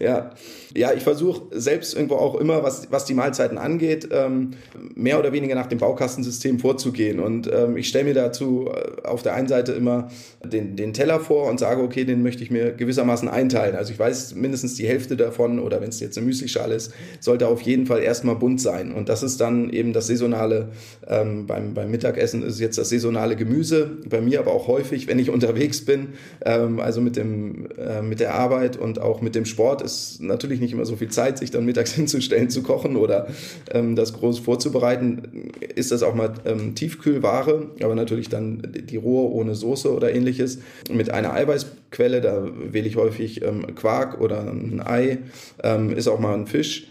[0.00, 0.30] ja.
[0.76, 4.50] Ja, ich versuche selbst irgendwo auch immer, was, was die Mahlzeiten angeht, ähm,
[4.96, 7.20] mehr oder weniger nach dem Baukastensystem vorzugehen.
[7.20, 10.08] Und ähm, ich stelle mir dazu äh, auf der einen Seite immer
[10.44, 13.76] den, den Teller vor und sage, okay, den möchte ich mir gewissermaßen einteilen.
[13.76, 17.46] Also ich weiß, mindestens die Hälfte davon, oder wenn es jetzt eine Müslischale ist, sollte
[17.46, 18.90] auf jeden Fall erstmal bunt sein.
[18.90, 20.70] Und das ist dann eben das saisonale,
[21.06, 23.98] ähm, beim, beim Mittagessen ist jetzt das saisonale Gemüse.
[24.08, 26.14] Bei mir aber auch häufig, wenn ich unterwegs bin,
[26.44, 30.60] ähm, also mit, dem, äh, mit der Arbeit und auch mit dem Sport, ist natürlich
[30.60, 33.28] nicht immer so viel Zeit, sich dann mittags hinzustellen, zu kochen oder
[33.70, 35.50] ähm, das groß vorzubereiten.
[35.74, 40.58] Ist das auch mal ähm, Tiefkühlware, aber natürlich dann die rohe ohne Soße oder ähnliches
[40.90, 42.20] mit einer Eiweißquelle.
[42.20, 45.18] Da wähle ich häufig ähm, Quark oder ein Ei,
[45.62, 46.88] ähm, ist auch mal ein Fisch.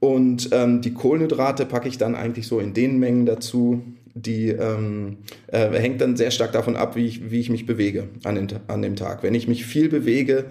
[0.00, 3.82] Und ähm, die Kohlenhydrate packe ich dann eigentlich so in den Mengen dazu,
[4.14, 8.08] die ähm, äh, hängt dann sehr stark davon ab, wie ich, wie ich mich bewege
[8.24, 9.22] an, den, an dem Tag.
[9.22, 10.44] Wenn ich mich viel bewege,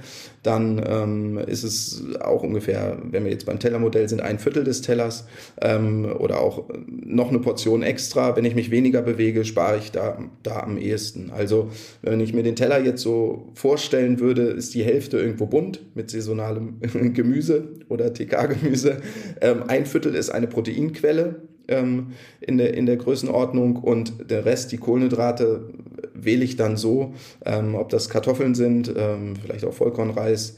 [0.43, 4.81] dann ähm, ist es auch ungefähr, wenn wir jetzt beim Tellermodell sind, ein Viertel des
[4.81, 5.27] Tellers
[5.61, 8.35] ähm, oder auch noch eine Portion extra.
[8.35, 11.29] Wenn ich mich weniger bewege, spare ich da, da am ehesten.
[11.31, 11.69] Also
[12.01, 16.09] wenn ich mir den Teller jetzt so vorstellen würde, ist die Hälfte irgendwo bunt mit
[16.09, 16.79] saisonalem
[17.13, 18.97] Gemüse oder TK-Gemüse.
[19.41, 24.71] Ähm, ein Viertel ist eine Proteinquelle ähm, in, der, in der Größenordnung und der Rest,
[24.71, 25.69] die Kohlenhydrate,
[26.13, 27.13] wähle ich dann so,
[27.45, 30.55] ähm, ob das Kartoffeln sind, ähm, vielleicht auch Vollkornreis,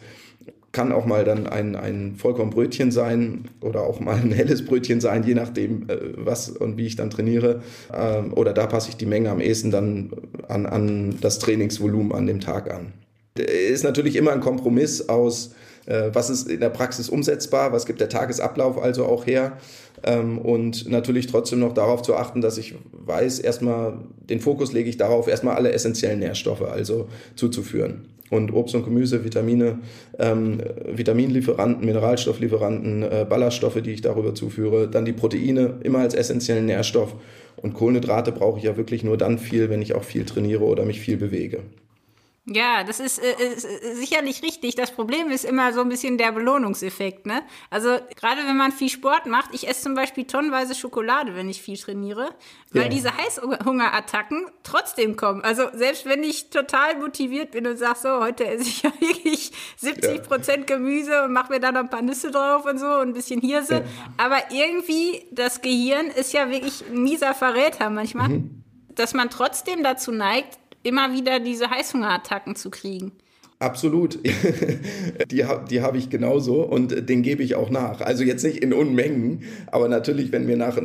[0.73, 5.23] kann auch mal dann ein, ein Vollkornbrötchen sein oder auch mal ein helles Brötchen sein,
[5.23, 7.61] je nachdem, äh, was und wie ich dann trainiere.
[7.93, 10.11] Ähm, oder da passe ich die Menge am ehesten dann
[10.49, 12.91] an, an das Trainingsvolumen an dem Tag an.
[13.35, 15.53] Ist natürlich immer ein Kompromiss aus,
[15.85, 19.57] äh, was ist in der Praxis umsetzbar, was gibt der Tagesablauf also auch her
[20.03, 24.89] ähm, und natürlich trotzdem noch darauf zu achten, dass ich weiß, erstmal den Fokus lege
[24.89, 28.09] ich darauf, erstmal alle essentiellen Nährstoffe also zuzuführen.
[28.29, 29.79] und Obst und Gemüse, Vitamine,
[30.17, 30.59] ähm,
[30.91, 37.15] Vitaminlieferanten, Mineralstofflieferanten, äh, Ballaststoffe, die ich darüber zuführe, dann die Proteine immer als essentiellen Nährstoff
[37.57, 40.83] und Kohlenhydrate brauche ich ja wirklich nur dann viel, wenn ich auch viel trainiere oder
[40.83, 41.59] mich viel bewege.
[42.45, 44.75] Ja, das ist, äh, ist äh, sicherlich richtig.
[44.75, 47.41] Das Problem ist immer so ein bisschen der Belohnungseffekt, ne?
[47.69, 51.61] Also gerade wenn man viel Sport macht, ich esse zum Beispiel tonnenweise Schokolade, wenn ich
[51.61, 52.35] viel trainiere,
[52.71, 52.89] weil ja.
[52.89, 55.41] diese Heißhungerattacken trotzdem kommen.
[55.41, 59.53] Also selbst wenn ich total motiviert bin und sage, so, heute esse ich ja wirklich
[59.77, 60.75] 70 Prozent ja.
[60.75, 63.39] Gemüse und mache mir da noch ein paar Nüsse drauf und so und ein bisschen
[63.39, 63.75] Hirse.
[63.75, 63.83] Ja.
[64.17, 68.27] Aber irgendwie, das Gehirn ist ja wirklich ein mieser Verräter manchmal.
[68.27, 68.59] Mhm.
[68.95, 73.13] Dass man trotzdem dazu neigt, immer wieder diese Heißhungerattacken zu kriegen.
[73.63, 74.19] Absolut.
[75.31, 78.01] die die habe ich genauso und den gebe ich auch nach.
[78.01, 80.77] Also jetzt nicht in Unmengen, aber natürlich, wenn mir nach,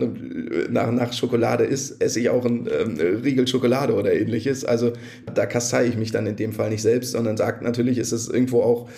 [0.71, 4.65] nach, nach Schokolade ist, esse ich auch ein ähm, Riegel Schokolade oder ähnliches.
[4.65, 4.93] Also
[5.35, 8.29] da kastei ich mich dann in dem Fall nicht selbst, sondern sagt natürlich ist es
[8.29, 8.89] irgendwo auch,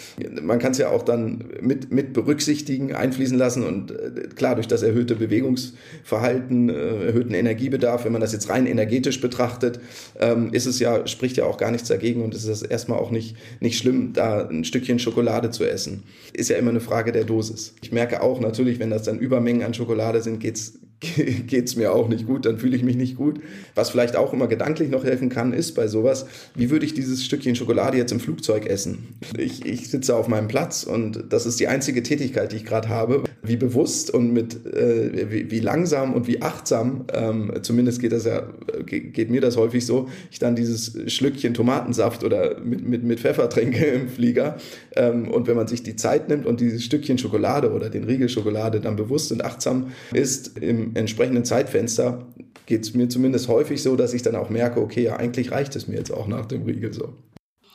[0.43, 4.69] man kann es ja auch dann mit, mit berücksichtigen, einfließen lassen und äh, klar, durch
[4.69, 9.81] das erhöhte Bewegungsverhalten, äh, erhöhten Energiebedarf, wenn man das jetzt rein energetisch betrachtet,
[10.19, 13.11] ähm, ist es ja, spricht ja auch gar nichts dagegen und ist es erstmal auch
[13.11, 16.03] nicht, nicht nicht schlimm, da ein Stückchen Schokolade zu essen.
[16.33, 17.75] Ist ja immer eine Frage der Dosis.
[17.83, 20.81] Ich merke auch natürlich, wenn das dann Übermengen an Schokolade sind, geht's
[21.47, 23.41] geht's mir auch nicht gut, dann fühle ich mich nicht gut.
[23.75, 27.25] Was vielleicht auch immer gedanklich noch helfen kann, ist bei sowas, wie würde ich dieses
[27.25, 29.17] Stückchen Schokolade jetzt im Flugzeug essen?
[29.39, 32.91] Ich, ich sitze auf meinem Platz und das ist die einzige Tätigkeit, die ich gerade
[32.91, 33.25] habe.
[33.43, 38.27] Wie bewusst und mit äh, wie, wie, langsam und wie achtsam, ähm, zumindest geht das
[38.27, 38.43] ja,
[38.85, 43.49] geht mir das häufig so, ich dann dieses Schlückchen Tomatensaft oder mit, mit, mit Pfeffer
[43.49, 44.59] trinke im Flieger.
[44.97, 48.29] Ähm, und wenn man sich die Zeit nimmt und dieses Stückchen Schokolade oder den Riegel
[48.29, 52.27] Schokolade dann bewusst und achtsam isst im entsprechenden Zeitfenster
[52.67, 55.75] geht es mir zumindest häufig so, dass ich dann auch merke, okay, ja, eigentlich reicht
[55.77, 57.15] es mir jetzt auch nach dem Riegel so.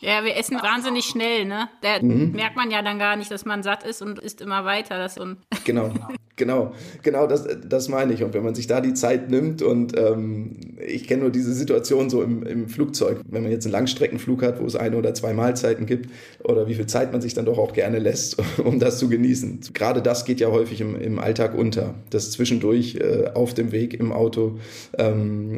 [0.01, 1.69] Ja, wir essen wahnsinnig schnell, ne?
[1.81, 2.31] Da mhm.
[2.31, 4.97] merkt man ja dann gar nicht, dass man satt ist und isst immer weiter.
[4.97, 5.91] Das und genau,
[6.35, 8.23] genau, genau, das, das meine ich.
[8.23, 12.09] Und wenn man sich da die Zeit nimmt und ähm, ich kenne nur diese Situation
[12.09, 15.33] so im, im Flugzeug, wenn man jetzt einen Langstreckenflug hat, wo es eine oder zwei
[15.33, 16.09] Mahlzeiten gibt
[16.43, 19.61] oder wie viel Zeit man sich dann doch auch gerne lässt, um das zu genießen.
[19.73, 23.93] Gerade das geht ja häufig im, im Alltag unter, dass zwischendurch äh, auf dem Weg
[23.99, 24.59] im Auto
[24.97, 25.57] ähm,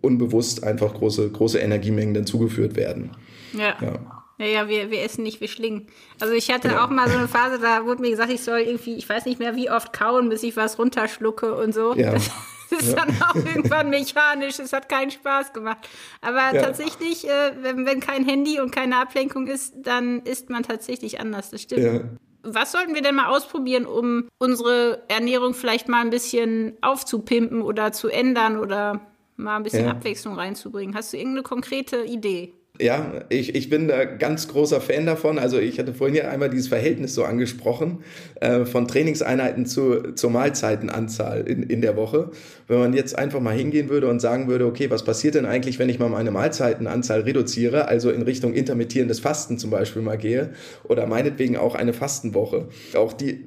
[0.00, 3.10] unbewusst einfach große, große Energiemengen dann zugeführt werden.
[3.56, 3.74] Ja.
[3.80, 4.19] ja.
[4.40, 5.86] Ja, ja, wir, wir essen nicht, wir schlingen.
[6.18, 6.82] Also ich hatte ja.
[6.82, 9.38] auch mal so eine Phase, da wurde mir gesagt, ich soll irgendwie, ich weiß nicht
[9.38, 11.94] mehr, wie oft kauen, bis ich was runterschlucke und so.
[11.94, 12.12] Ja.
[12.12, 12.30] Das
[12.70, 13.04] ist ja.
[13.04, 15.86] dann auch irgendwann mechanisch, es hat keinen Spaß gemacht.
[16.22, 16.62] Aber ja.
[16.62, 21.50] tatsächlich, äh, wenn, wenn kein Handy und keine Ablenkung ist, dann isst man tatsächlich anders,
[21.50, 21.82] das stimmt.
[21.82, 22.00] Ja.
[22.42, 27.92] Was sollten wir denn mal ausprobieren, um unsere Ernährung vielleicht mal ein bisschen aufzupimpen oder
[27.92, 29.02] zu ändern oder
[29.36, 30.94] mal ein bisschen Abwechslung reinzubringen?
[30.94, 32.54] Hast du irgendeine konkrete Idee?
[32.80, 35.38] Ja, ich, ich bin da ganz großer Fan davon.
[35.38, 37.98] Also ich hatte vorhin ja einmal dieses Verhältnis so angesprochen
[38.40, 42.30] äh, von Trainingseinheiten zu, zur Mahlzeitenanzahl in, in der Woche.
[42.68, 45.78] Wenn man jetzt einfach mal hingehen würde und sagen würde, okay, was passiert denn eigentlich,
[45.78, 50.50] wenn ich mal meine Mahlzeitenanzahl reduziere, also in Richtung intermittierendes Fasten zum Beispiel mal gehe
[50.84, 52.68] oder meinetwegen auch eine Fastenwoche.
[52.94, 53.44] Auch die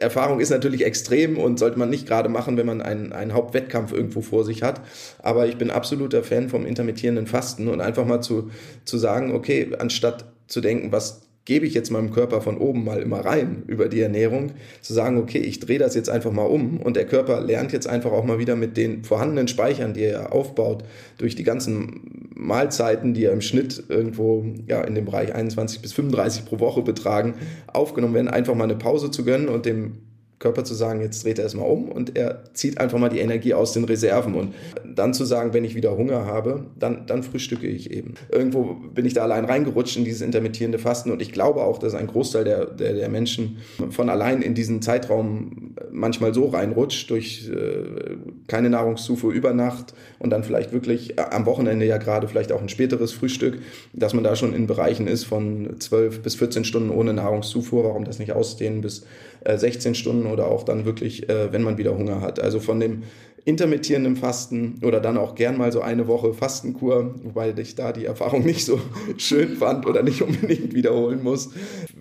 [0.00, 3.92] Erfahrung ist natürlich extrem und sollte man nicht gerade machen, wenn man einen, einen Hauptwettkampf
[3.92, 4.80] irgendwo vor sich hat.
[5.20, 8.50] Aber ich bin absoluter Fan vom intermittierenden Fasten und einfach mal zu,
[8.84, 13.00] zu sagen, okay, anstatt zu denken, was gebe ich jetzt meinem Körper von oben mal
[13.00, 14.52] immer rein über die Ernährung,
[14.82, 17.88] zu sagen, okay, ich drehe das jetzt einfach mal um und der Körper lernt jetzt
[17.88, 20.82] einfach auch mal wieder mit den vorhandenen Speichern, die er aufbaut,
[21.18, 25.92] durch die ganzen Mahlzeiten, die er im Schnitt irgendwo ja, in dem Bereich 21 bis
[25.94, 27.34] 35 pro Woche betragen,
[27.66, 29.98] aufgenommen werden, einfach mal eine Pause zu gönnen und dem
[30.38, 33.54] Körper zu sagen, jetzt dreht er erstmal um und er zieht einfach mal die Energie
[33.54, 37.66] aus den Reserven und dann zu sagen, wenn ich wieder Hunger habe, dann, dann frühstücke
[37.66, 38.14] ich eben.
[38.30, 41.94] Irgendwo bin ich da allein reingerutscht in dieses intermittierende Fasten und ich glaube auch, dass
[41.94, 43.58] ein Großteil der, der, der Menschen
[43.90, 50.28] von allein in diesen Zeitraum manchmal so reinrutscht durch äh, keine Nahrungszufuhr über Nacht und
[50.30, 53.58] dann vielleicht wirklich am Wochenende ja gerade vielleicht auch ein späteres Frühstück,
[53.94, 58.04] dass man da schon in Bereichen ist von 12 bis 14 Stunden ohne Nahrungszufuhr, warum
[58.04, 59.06] das nicht ausdehnen bis
[59.54, 62.40] 16 äh, Stunden oder auch dann wirklich, äh, wenn man wieder Hunger hat.
[62.40, 63.04] Also von dem
[63.46, 68.04] intermittierenden Fasten oder dann auch gern mal so eine Woche Fastenkur, wobei ich da die
[68.04, 68.80] Erfahrung nicht so
[69.18, 71.50] schön fand oder nicht unbedingt wiederholen muss,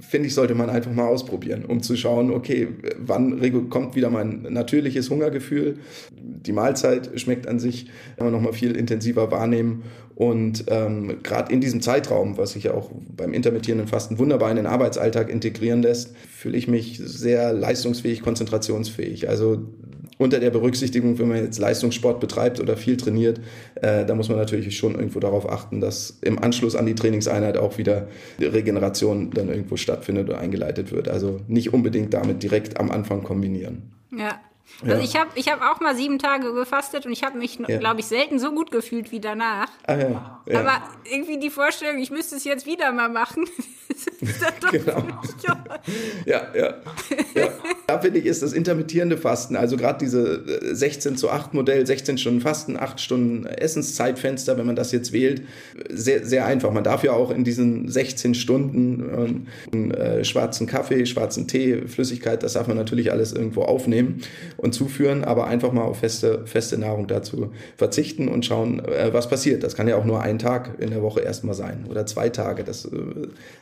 [0.01, 4.47] finde ich, sollte man einfach mal ausprobieren, um zu schauen, okay, wann kommt wieder mein
[4.49, 5.77] natürliches Hungergefühl.
[6.19, 7.86] Die Mahlzeit schmeckt an sich,
[8.17, 9.84] kann man nochmal viel intensiver wahrnehmen
[10.15, 14.55] und ähm, gerade in diesem Zeitraum, was sich ja auch beim intermittierenden Fasten wunderbar in
[14.55, 19.27] den Arbeitsalltag integrieren lässt, fühle ich mich sehr leistungsfähig, konzentrationsfähig.
[19.27, 19.67] Also
[20.17, 23.39] unter der Berücksichtigung, wenn man jetzt Leistungssport betreibt oder viel trainiert,
[23.75, 27.58] äh, da muss man natürlich schon irgendwo darauf achten, dass im Anschluss an die Trainingseinheit
[27.58, 28.08] auch wieder
[28.39, 31.10] Regeneration dann irgendwo stattfindet oder eingeleitet wird.
[31.10, 33.91] Also nicht unbedingt damit direkt am Anfang kombinieren.
[34.17, 34.39] Ja,
[34.81, 35.03] also ja.
[35.03, 37.77] ich habe ich hab auch mal sieben Tage gefastet und ich habe mich, ja.
[37.77, 39.69] glaube ich, selten so gut gefühlt wie danach.
[39.88, 40.41] Ah, ja.
[40.53, 43.45] Aber irgendwie die Vorstellung, ich müsste es jetzt wieder mal machen.
[44.71, 45.03] genau.
[46.25, 46.73] ja, ja,
[47.35, 47.49] ja.
[47.88, 50.43] Da finde ich, ist das intermittierende Fasten, also gerade diese
[50.75, 55.13] 16 äh, zu 8 Modell, 16 Stunden Fasten, 8 Stunden Essenszeitfenster, wenn man das jetzt
[55.13, 55.43] wählt,
[55.89, 56.71] sehr, sehr einfach.
[56.71, 62.41] Man darf ja auch in diesen 16 Stunden äh, äh, schwarzen Kaffee, schwarzen Tee, Flüssigkeit,
[62.43, 64.21] das darf man natürlich alles irgendwo aufnehmen
[64.57, 69.30] und zuführen, aber einfach mal auf feste, feste Nahrung dazu verzichten und schauen, äh, was
[69.30, 69.63] passiert.
[69.63, 72.63] Das kann ja auch nur ein Tag in der Woche erstmal sein oder zwei Tage.
[72.63, 72.89] Das, äh,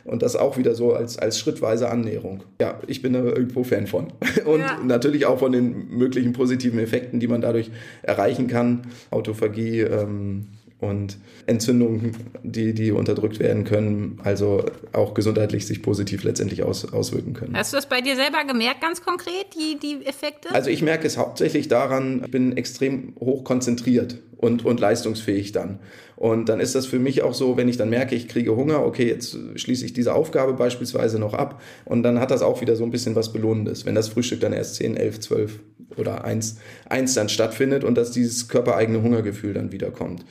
[0.04, 2.42] und das auch wieder so als, als schrittweise Annäherung.
[2.60, 4.12] Ja, ich bin da irgendwo Fan von.
[4.44, 4.78] Und ja.
[4.84, 7.70] natürlich auch von den möglichen positiven Effekten, die man dadurch
[8.02, 8.82] erreichen kann.
[9.10, 10.48] Autophagie, ähm,
[10.80, 17.32] und Entzündungen, die, die unterdrückt werden können, also auch gesundheitlich sich positiv letztendlich aus, auswirken
[17.32, 17.56] können.
[17.56, 20.50] Hast du das bei dir selber gemerkt, ganz konkret, die, die Effekte?
[20.52, 25.78] Also ich merke es hauptsächlich daran, ich bin extrem hoch konzentriert und, und leistungsfähig dann.
[26.16, 28.84] Und dann ist das für mich auch so, wenn ich dann merke, ich kriege Hunger,
[28.84, 32.76] okay, jetzt schließe ich diese Aufgabe beispielsweise noch ab und dann hat das auch wieder
[32.76, 35.60] so ein bisschen was Belohnendes, wenn das Frühstück dann erst 10, 11, 12
[35.96, 36.58] oder 1,
[36.88, 40.24] 1 dann stattfindet und dass dieses körpereigene Hungergefühl dann wiederkommt.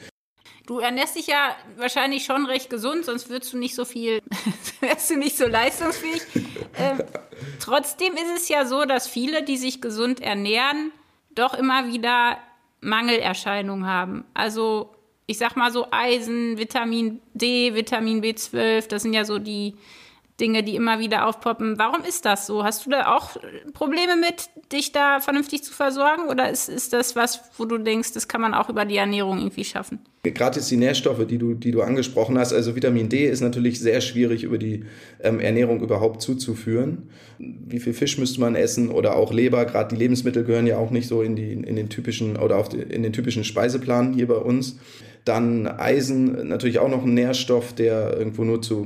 [0.66, 4.22] Du ernährst dich ja wahrscheinlich schon recht gesund, sonst würdest du nicht so viel,
[4.80, 6.22] wärst du nicht so leistungsfähig.
[6.78, 7.04] Ähm,
[7.60, 10.92] trotzdem ist es ja so, dass viele, die sich gesund ernähren,
[11.36, 12.38] doch immer wieder
[12.80, 14.24] Mangelerscheinungen haben.
[14.34, 14.96] Also
[15.26, 19.76] ich sag mal so Eisen, Vitamin D, Vitamin B12, das sind ja so die
[20.40, 21.78] Dinge, die immer wieder aufpoppen.
[21.78, 22.64] Warum ist das so?
[22.64, 23.38] Hast du da auch
[23.74, 26.28] Probleme mit, dich da vernünftig zu versorgen?
[26.30, 29.38] Oder ist, ist das was, wo du denkst, das kann man auch über die Ernährung
[29.38, 30.00] irgendwie schaffen?
[30.24, 33.80] Gerade jetzt die Nährstoffe, die du, die du angesprochen hast, also Vitamin D ist natürlich
[33.80, 34.86] sehr schwierig über die
[35.22, 37.10] ähm, Ernährung überhaupt zuzuführen.
[37.38, 39.66] Wie viel Fisch müsste man essen oder auch Leber?
[39.66, 42.70] Gerade die Lebensmittel gehören ja auch nicht so in, die, in den typischen oder auf
[42.70, 44.80] die, in den typischen Speiseplan hier bei uns.
[45.26, 48.86] Dann Eisen, natürlich auch noch ein Nährstoff, der irgendwo nur zu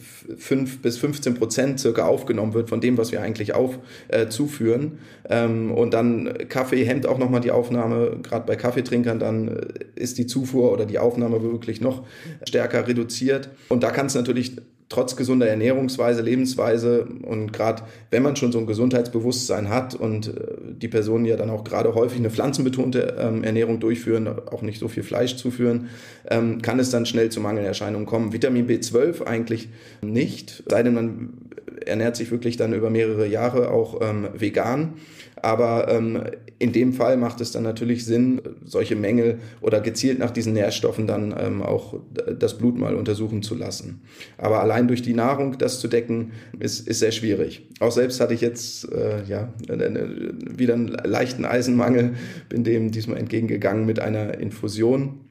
[0.00, 4.98] 5 bis 15 Prozent circa aufgenommen wird von dem, was wir eigentlich auf, äh, zuführen.
[5.28, 10.18] Ähm, und dann Kaffee hemmt auch nochmal die Aufnahme, gerade bei Kaffeetrinkern, dann äh, ist
[10.18, 12.06] die Zufuhr oder die Aufnahme wirklich noch
[12.44, 13.50] stärker reduziert.
[13.68, 14.56] Und da kann es natürlich
[14.88, 20.32] trotz gesunder Ernährungsweise, Lebensweise und gerade wenn man schon so ein Gesundheitsbewusstsein hat und äh,
[20.80, 24.88] die Personen ja dann auch gerade häufig eine pflanzenbetonte ähm, Ernährung durchführen, auch nicht so
[24.88, 25.88] viel Fleisch zuführen,
[26.30, 28.32] ähm, kann es dann schnell zu Mangelerscheinungen kommen.
[28.32, 29.68] Vitamin B12 eigentlich
[30.00, 31.30] nicht, sei denn man
[31.84, 34.94] ernährt sich wirklich dann über mehrere Jahre auch ähm, vegan.
[35.40, 36.22] Aber ähm,
[36.58, 41.06] in dem Fall macht es dann natürlich Sinn, solche Mängel oder gezielt nach diesen Nährstoffen
[41.06, 42.00] dann ähm, auch
[42.38, 44.00] das Blut mal untersuchen zu lassen.
[44.38, 47.68] Aber allein durch die Nahrung das zu decken, ist, ist sehr schwierig.
[47.78, 52.14] Auch selbst hatte ich jetzt äh, ja, wieder einen leichten Eisenmangel,
[52.48, 55.27] bin dem diesmal entgegengegangen mit einer Infusion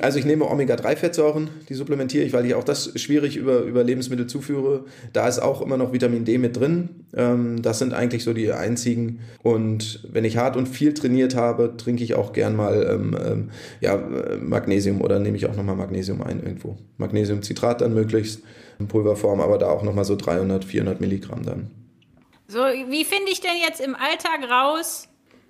[0.00, 4.28] also ich nehme Omega-3-Fettsäuren, die supplementiere ich, weil ich auch das schwierig über, über Lebensmittel
[4.28, 4.84] zuführe.
[5.12, 7.04] Da ist auch immer noch Vitamin D mit drin.
[7.14, 9.20] Ähm, das sind eigentlich so die einzigen.
[9.42, 13.50] Und wenn ich hart und viel trainiert habe, trinke ich auch gern mal ähm, ähm,
[13.80, 14.00] ja,
[14.40, 16.76] Magnesium oder nehme ich auch nochmal Magnesium ein irgendwo.
[16.98, 18.42] Magnesiumcitrat dann möglichst
[18.78, 21.70] in Pulverform, aber da auch nochmal so 300, 400 Milligramm dann.
[22.46, 25.08] So, wie finde ich denn jetzt im Alltag raus,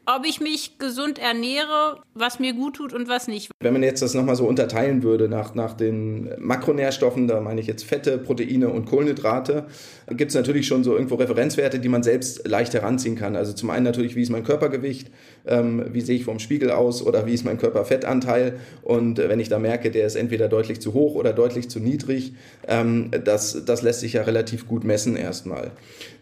[0.09, 3.51] ob ich mich gesund ernähre, was mir gut tut und was nicht.
[3.61, 7.67] Wenn man jetzt das nochmal so unterteilen würde nach, nach den Makronährstoffen, da meine ich
[7.67, 9.67] jetzt Fette, Proteine und Kohlenhydrate,
[10.11, 13.37] gibt es natürlich schon so irgendwo Referenzwerte, die man selbst leicht heranziehen kann.
[13.37, 15.11] Also zum einen natürlich, wie ist mein Körpergewicht,
[15.47, 18.59] ähm, wie sehe ich vom Spiegel aus oder wie ist mein Körperfettanteil.
[18.81, 21.81] Und äh, wenn ich da merke, der ist entweder deutlich zu hoch oder deutlich zu
[21.81, 22.33] niedrig,
[22.67, 25.73] ähm, das, das lässt sich ja relativ gut messen erstmal.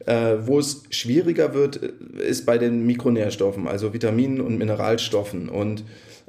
[0.07, 5.49] Äh, wo es schwieriger wird, ist bei den Mikronährstoffen, also Vitaminen und Mineralstoffen.
[5.49, 5.85] Und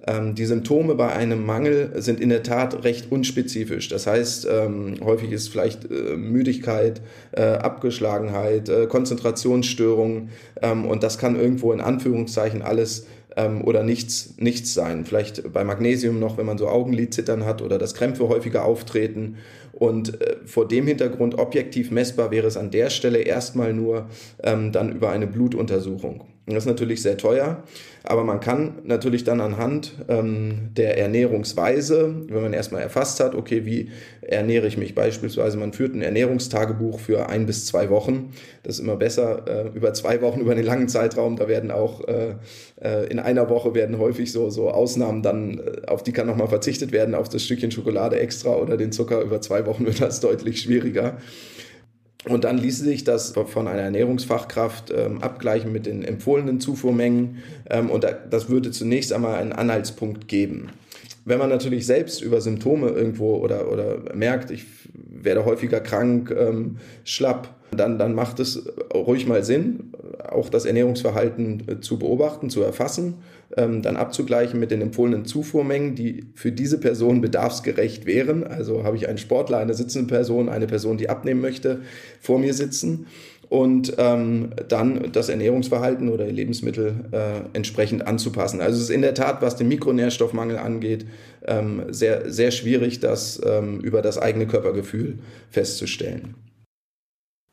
[0.05, 3.89] ähm, die Symptome bei einem Mangel sind in der Tat recht unspezifisch.
[3.89, 10.29] Das heißt, ähm, häufig ist vielleicht äh, Müdigkeit, äh, Abgeschlagenheit, äh, Konzentrationsstörungen
[10.61, 15.05] ähm, und das kann irgendwo in Anführungszeichen alles ähm, oder nichts, nichts sein.
[15.05, 19.37] Vielleicht bei Magnesium noch, wenn man so Augenlidzittern hat oder dass Krämpfe häufiger auftreten.
[19.73, 24.07] Und äh, vor dem Hintergrund objektiv messbar wäre es an der Stelle erstmal nur
[24.43, 26.23] ähm, dann über eine Blutuntersuchung.
[26.47, 27.61] Das ist natürlich sehr teuer,
[28.03, 33.65] aber man kann natürlich dann anhand ähm, der Ernährungsweise, wenn man erstmal erfasst hat, okay,
[33.65, 38.31] wie ernähre ich mich beispielsweise, man führt ein Ernährungstagebuch für ein bis zwei Wochen.
[38.63, 41.35] Das ist immer besser, äh, über zwei Wochen, über einen langen Zeitraum.
[41.35, 42.35] Da werden auch äh,
[42.81, 46.47] äh, in einer Woche werden häufig so, so Ausnahmen dann, äh, auf die kann nochmal
[46.47, 49.21] verzichtet werden, auf das Stückchen Schokolade extra oder den Zucker.
[49.21, 51.17] Über zwei Wochen wird das deutlich schwieriger.
[52.27, 57.37] Und dann ließe sich das von einer Ernährungsfachkraft ähm, abgleichen mit den empfohlenen Zufuhrmengen.
[57.69, 60.69] Ähm, und da, das würde zunächst einmal einen Anhaltspunkt geben.
[61.25, 66.77] Wenn man natürlich selbst über Symptome irgendwo oder, oder merkt, ich werde häufiger krank, ähm,
[67.03, 68.63] schlapp, dann, dann macht es
[68.93, 69.91] ruhig mal Sinn,
[70.25, 73.15] auch das Ernährungsverhalten äh, zu beobachten, zu erfassen,
[73.55, 78.43] ähm, dann abzugleichen mit den empfohlenen Zufuhrmengen, die für diese Person bedarfsgerecht wären.
[78.43, 81.81] Also habe ich einen Sportler, eine sitzende Person, eine Person, die abnehmen möchte,
[82.19, 83.07] vor mir sitzen
[83.49, 88.59] und ähm, dann das Ernährungsverhalten oder die Lebensmittel äh, entsprechend anzupassen.
[88.59, 91.05] Also es ist in der Tat, was den Mikronährstoffmangel angeht,
[91.45, 95.19] ähm, sehr, sehr schwierig, das ähm, über das eigene Körpergefühl
[95.49, 96.35] festzustellen.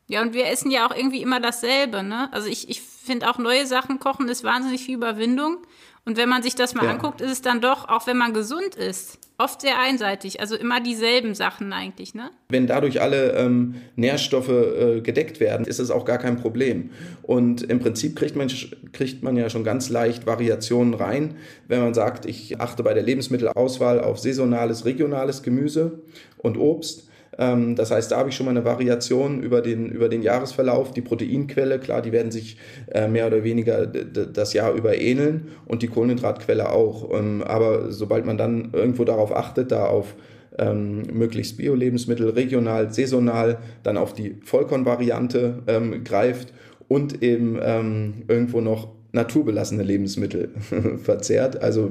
[0.08, 2.28] Ja, und wir essen ja auch irgendwie immer dasselbe, ne?
[2.32, 5.58] Also ich, ich finde auch neue Sachen kochen ist wahnsinnig viel Überwindung.
[6.06, 6.90] Und wenn man sich das mal ja.
[6.90, 10.38] anguckt, ist es dann doch, auch wenn man gesund ist, oft sehr einseitig.
[10.40, 12.30] Also immer dieselben Sachen eigentlich, ne?
[12.50, 16.90] Wenn dadurch alle ähm, Nährstoffe äh, gedeckt werden, ist es auch gar kein Problem.
[17.22, 18.50] Und im Prinzip kriegt man,
[18.92, 21.36] kriegt man ja schon ganz leicht Variationen rein,
[21.68, 26.02] wenn man sagt, ich achte bei der Lebensmittelauswahl auf saisonales, regionales Gemüse
[26.36, 30.22] und Obst das heißt, da habe ich schon mal eine Variation über den, über den
[30.22, 30.92] Jahresverlauf.
[30.92, 32.58] Die Proteinquelle, klar, die werden sich
[32.92, 37.10] äh, mehr oder weniger das Jahr über ähneln und die Kohlenhydratquelle auch.
[37.12, 40.14] Ähm, aber sobald man dann irgendwo darauf achtet, da auf
[40.58, 46.52] ähm, möglichst Bio-Lebensmittel, regional, saisonal, dann auf die Vollkornvariante ähm, greift
[46.88, 50.50] und eben ähm, irgendwo noch naturbelassene Lebensmittel
[51.02, 51.62] verzehrt.
[51.62, 51.90] Also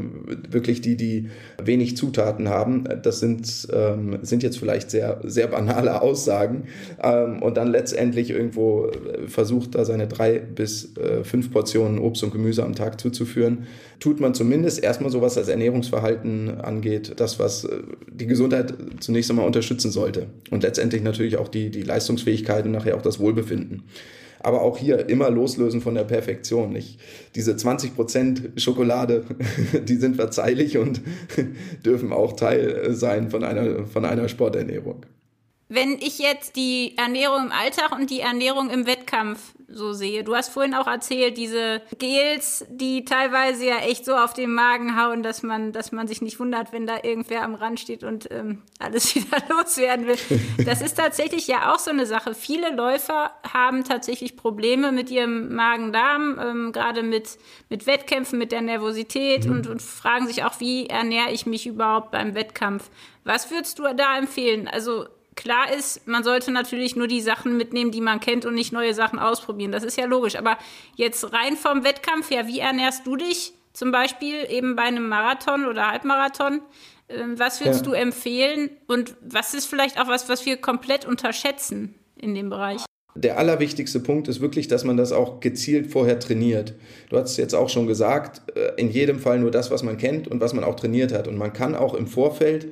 [0.49, 1.29] wirklich die, die
[1.63, 2.83] wenig Zutaten haben.
[3.01, 6.65] Das sind, ähm, sind jetzt vielleicht sehr, sehr banale Aussagen.
[7.01, 12.23] Ähm, und dann letztendlich irgendwo äh, versucht, da seine drei bis äh, fünf Portionen Obst
[12.23, 13.67] und Gemüse am Tag zuzuführen.
[13.99, 17.79] Tut man zumindest erstmal so, was das Ernährungsverhalten angeht, das, was äh,
[18.11, 20.27] die Gesundheit zunächst einmal unterstützen sollte.
[20.51, 23.83] Und letztendlich natürlich auch die, die Leistungsfähigkeit und nachher auch das Wohlbefinden
[24.43, 26.71] aber auch hier immer loslösen von der Perfektion.
[26.71, 26.99] Nicht?
[27.35, 29.25] Diese 20% Schokolade,
[29.87, 31.01] die sind verzeihlich und
[31.85, 35.05] dürfen auch Teil sein von einer, von einer Sporternährung.
[35.69, 40.35] Wenn ich jetzt die Ernährung im Alltag und die Ernährung im Wettkampf so sehe, du
[40.35, 45.23] hast vorhin auch erzählt, diese Gels, die teilweise ja echt so auf den Magen hauen,
[45.23, 48.61] dass man, dass man sich nicht wundert, wenn da irgendwer am Rand steht und ähm,
[48.79, 50.17] alles wieder loswerden will.
[50.65, 52.33] Das ist tatsächlich ja auch so eine Sache.
[52.35, 57.37] Viele Läufer haben tatsächlich Probleme mit ihrem Magen-Darm, ähm, gerade mit,
[57.69, 59.51] mit Wettkämpfen, mit der Nervosität mhm.
[59.51, 62.89] und, und fragen sich auch, wie ernähre ich mich überhaupt beim Wettkampf?
[63.23, 64.67] Was würdest du da empfehlen?
[64.67, 65.05] Also
[65.35, 68.93] klar ist, man sollte natürlich nur die Sachen mitnehmen, die man kennt und nicht neue
[68.93, 69.71] Sachen ausprobieren.
[69.71, 70.35] Das ist ja logisch.
[70.35, 70.57] Aber
[70.95, 75.65] jetzt rein vom Wettkampf her, wie ernährst du dich zum Beispiel eben bei einem Marathon
[75.65, 76.61] oder Halbmarathon?
[77.09, 77.91] Ähm, was würdest ja.
[77.91, 78.69] du empfehlen?
[78.87, 82.83] Und was ist vielleicht auch was, was wir komplett unterschätzen in dem Bereich?
[83.15, 86.73] Der allerwichtigste Punkt ist wirklich, dass man das auch gezielt vorher trainiert.
[87.09, 89.97] Du hast es jetzt auch schon gesagt, äh, in jedem Fall nur das, was man
[89.97, 91.27] kennt und was man auch trainiert hat.
[91.27, 92.67] Und man kann auch im Vorfeld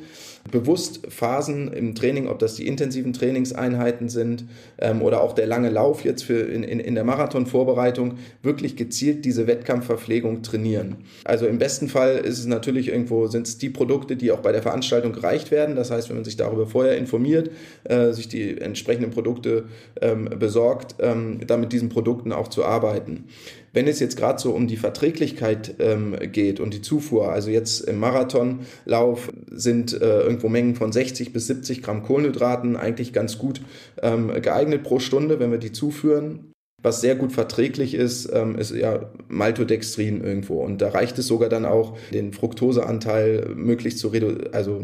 [0.49, 4.45] bewusst Phasen im Training, ob das die intensiven Trainingseinheiten sind
[4.79, 9.25] ähm, oder auch der lange Lauf jetzt für in, in, in der Marathonvorbereitung, wirklich gezielt
[9.25, 10.97] diese Wettkampfverpflegung trainieren.
[11.23, 14.51] Also im besten Fall ist es natürlich irgendwo, sind es die Produkte, die auch bei
[14.51, 15.75] der Veranstaltung gereicht werden.
[15.75, 17.51] Das heißt, wenn man sich darüber vorher informiert,
[17.83, 19.65] äh, sich die entsprechenden Produkte
[20.01, 23.25] ähm, besorgt, ähm, dann mit diesen Produkten auch zu arbeiten.
[23.73, 27.81] Wenn es jetzt gerade so um die Verträglichkeit ähm, geht und die Zufuhr, also jetzt
[27.81, 33.61] im Marathonlauf sind äh, irgendwo Mengen von 60 bis 70 Gramm Kohlenhydraten eigentlich ganz gut
[34.01, 36.51] ähm, geeignet pro Stunde, wenn wir die zuführen.
[36.83, 40.63] Was sehr gut verträglich ist, ähm, ist ja Maltodextrin irgendwo.
[40.63, 44.83] Und da reicht es sogar dann auch, den Fructoseanteil möglichst zu reduzieren, also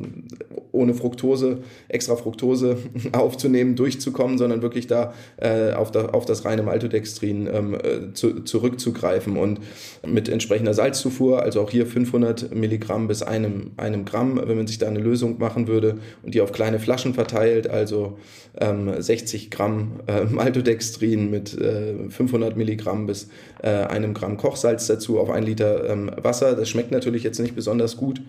[0.71, 2.77] ohne Fructose, extra Fructose
[3.11, 8.41] aufzunehmen, durchzukommen, sondern wirklich da äh, auf, da, auf das reine Maltodextrin ähm, äh, zu,
[8.43, 9.37] zurückzugreifen.
[9.37, 9.59] Und
[10.05, 14.77] mit entsprechender Salzzufuhr, also auch hier 500 Milligramm bis einem, einem Gramm, wenn man sich
[14.77, 18.17] da eine Lösung machen würde und die auf kleine Flaschen verteilt, also
[18.59, 23.29] ähm, 60 Gramm äh, Maltodextrin mit äh, 500 Milligramm bis
[23.61, 26.55] äh, einem Gramm Kochsalz dazu auf ein Liter ähm, Wasser.
[26.55, 28.21] Das schmeckt natürlich jetzt nicht besonders gut,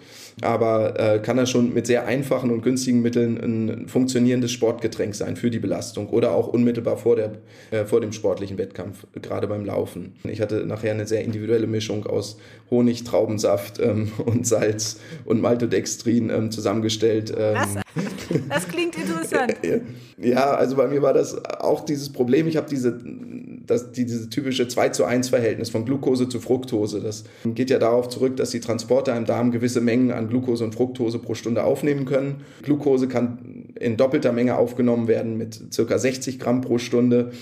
[0.42, 5.14] aber äh, kann er schon mit sehr einfachen einfachen und günstigen Mitteln ein funktionierendes Sportgetränk
[5.14, 7.32] sein für die Belastung oder auch unmittelbar vor, der,
[7.70, 10.12] äh, vor dem sportlichen Wettkampf, gerade beim Laufen.
[10.24, 12.38] Ich hatte nachher eine sehr individuelle Mischung aus
[12.70, 17.32] Honig, Traubensaft ähm, und Salz und Maltodextrin ähm, zusammengestellt.
[17.36, 17.54] Ähm.
[17.54, 17.76] Das,
[18.48, 19.56] das klingt interessant.
[20.18, 22.46] ja, also bei mir war das auch dieses Problem.
[22.46, 22.98] Ich habe diese
[23.68, 27.00] das, diese typische 2 zu 1 Verhältnis von Glucose zu Fructose.
[27.00, 30.74] Das geht ja darauf zurück, dass die Transporter im Darm gewisse Mengen an Glucose und
[30.74, 32.42] Fructose pro Stunde aufnehmen können.
[32.62, 37.32] Glucose kann in doppelter Menge aufgenommen werden mit circa 60 Gramm pro Stunde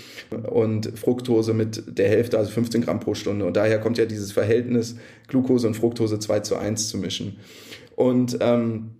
[0.50, 3.46] und Fructose mit der Hälfte, also 15 Gramm pro Stunde.
[3.46, 4.96] Und daher kommt ja dieses Verhältnis
[5.28, 7.36] Glucose und Fructose 2 zu 1 zu mischen.
[7.94, 8.90] Und ähm,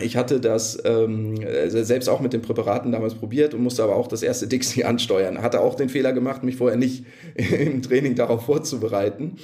[0.00, 1.36] ich hatte das ähm,
[1.68, 5.42] selbst auch mit den Präparaten damals probiert und musste aber auch das erste Dixie ansteuern.
[5.42, 9.36] Hatte auch den Fehler gemacht, mich vorher nicht im Training darauf vorzubereiten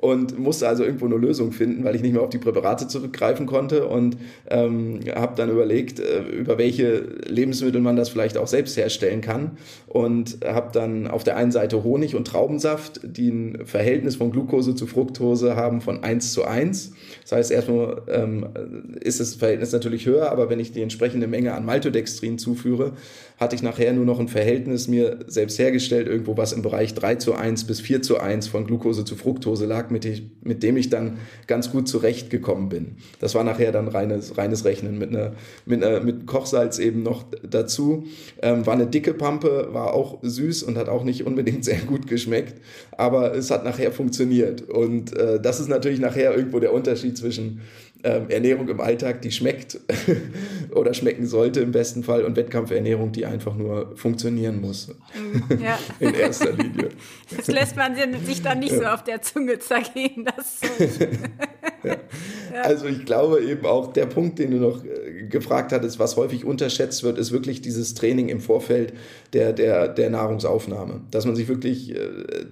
[0.00, 3.46] und musste also irgendwo eine Lösung finden, weil ich nicht mehr auf die Präparate zurückgreifen
[3.46, 4.16] konnte und
[4.48, 9.52] ähm, habe dann überlegt, äh, über welche Lebensmittel man das vielleicht auch selbst herstellen kann
[9.86, 14.74] und habe dann auf der einen Seite Honig und Traubensaft, die ein Verhältnis von Glucose
[14.74, 16.92] zu Fructose haben von 1 zu 1.
[17.22, 18.46] Das heißt, erstmal ähm,
[19.00, 22.92] ist das Verhältnis natürlich höher, aber wenn ich die entsprechende Menge an Maltodextrin zuführe,
[23.38, 27.16] hatte ich nachher nur noch ein Verhältnis mir selbst hergestellt, irgendwo was im Bereich 3
[27.16, 30.76] zu 1 bis 4 zu 1 von Glucose zu Fructose lag, mit, ich, mit dem
[30.76, 32.96] ich dann ganz gut zurechtgekommen bin.
[33.20, 35.32] Das war nachher dann reines, reines Rechnen mit, einer,
[35.64, 38.04] mit, einer, mit Kochsalz eben noch dazu.
[38.42, 42.06] Ähm, war eine dicke Pampe, war auch süß und hat auch nicht unbedingt sehr gut
[42.06, 42.60] geschmeckt,
[42.92, 44.62] aber es hat nachher funktioniert.
[44.62, 47.60] Und äh, das ist natürlich nachher irgendwo der Unterschied zwischen
[48.06, 49.80] ähm, Ernährung im Alltag, die schmeckt
[50.70, 54.88] oder schmecken sollte im besten Fall und Wettkampfernährung, die einfach nur funktionieren muss.
[54.88, 55.76] Mm, ja.
[55.98, 56.90] In erster Linie.
[57.36, 58.78] Das lässt man sich dann nicht ja.
[58.78, 60.24] so auf der Zunge zergehen.
[60.24, 60.60] Das
[61.82, 61.96] ja.
[62.62, 66.44] Also ich glaube eben auch der Punkt, den du noch äh, gefragt hattest, was häufig
[66.44, 68.92] unterschätzt wird, ist wirklich dieses Training im Vorfeld
[69.32, 71.00] der, der, der Nahrungsaufnahme.
[71.10, 71.98] Dass man sich wirklich äh,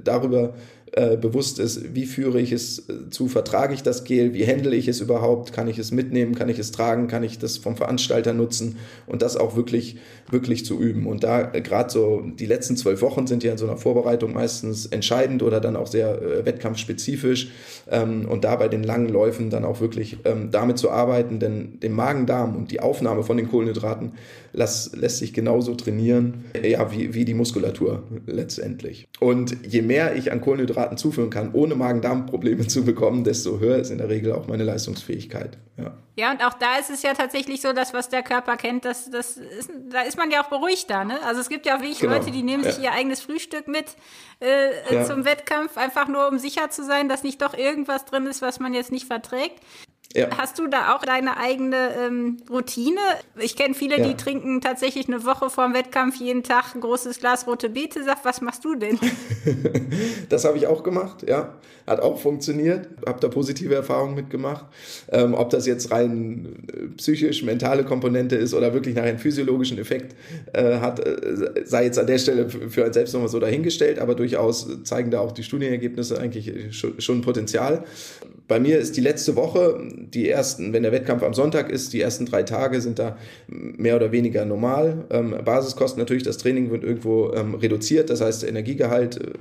[0.03, 0.55] darüber
[0.97, 4.77] äh, bewusst ist, wie führe ich es äh, zu, vertrage ich das Gel, wie handle
[4.77, 7.77] ich es überhaupt, kann ich es mitnehmen, kann ich es tragen, kann ich das vom
[7.77, 8.77] Veranstalter nutzen?
[9.09, 9.97] Und das auch wirklich,
[10.31, 11.09] wirklich zu üben.
[11.09, 14.35] Und da äh, gerade so die letzten zwölf Wochen sind ja in so einer Vorbereitung
[14.35, 17.51] meistens entscheidend oder dann auch sehr äh, wettkampfspezifisch.
[17.91, 21.81] Ähm, und da bei den langen Läufen dann auch wirklich ähm, damit zu arbeiten, denn
[21.81, 24.13] den Magen-Darm und die Aufnahme von den Kohlenhydraten
[24.53, 29.09] lässt, lässt sich genauso trainieren, ja, wie, wie die Muskulatur letztendlich.
[29.21, 33.79] Und je mehr ich an Kohlenhydraten Kohlenhydraten zuführen kann, ohne Magen-Darm-Probleme zu bekommen, desto höher
[33.79, 35.59] ist in der Regel auch meine Leistungsfähigkeit.
[35.77, 35.93] Ja.
[36.17, 39.11] ja, und auch da ist es ja tatsächlich so, dass was der Körper kennt, das,
[39.11, 41.05] das ist, da ist man ja auch beruhigter.
[41.05, 41.19] Ne?
[41.25, 42.15] Also es gibt ja auch wirklich genau.
[42.15, 42.71] Leute, die nehmen ja.
[42.71, 43.97] sich ihr eigenes Frühstück mit
[44.41, 45.05] äh, ja.
[45.05, 48.61] zum Wettkampf, einfach nur um sicher zu sein, dass nicht doch irgendwas drin ist, was
[48.61, 49.61] man jetzt nicht verträgt.
[50.17, 50.29] Ja.
[50.39, 53.01] Hast du da auch deine eigene ähm, Routine?
[53.41, 54.07] Ich kenne viele, ja.
[54.07, 58.25] die trinken tatsächlich eine Woche vor dem Wettkampf jeden Tag ein großes Glas rote Beete-Saft.
[58.25, 58.99] Was machst du denn?
[60.29, 61.55] das habe ich auch gemacht, ja.
[61.87, 62.89] Hat auch funktioniert.
[63.07, 64.65] Habe da positive Erfahrungen mitgemacht.
[65.11, 69.79] Ähm, ob das jetzt rein äh, psychisch, mentale Komponente ist oder wirklich nachher einen physiologischen
[69.79, 70.15] Effekt
[70.53, 74.15] äh, hat, äh, sei jetzt an der Stelle für einen selbst nochmal so dahingestellt, aber
[74.15, 77.85] durchaus zeigen da auch die Studienergebnisse eigentlich schon, schon Potenzial.
[78.47, 82.01] Bei mir ist die letzte Woche, die ersten, wenn der Wettkampf am Sonntag ist, die
[82.01, 83.17] ersten drei Tage sind da
[83.47, 85.05] mehr oder weniger normal.
[85.11, 89.33] Ähm, Basiskosten natürlich, das Training wird irgendwo ähm, reduziert, das heißt der Energiegehalt äh,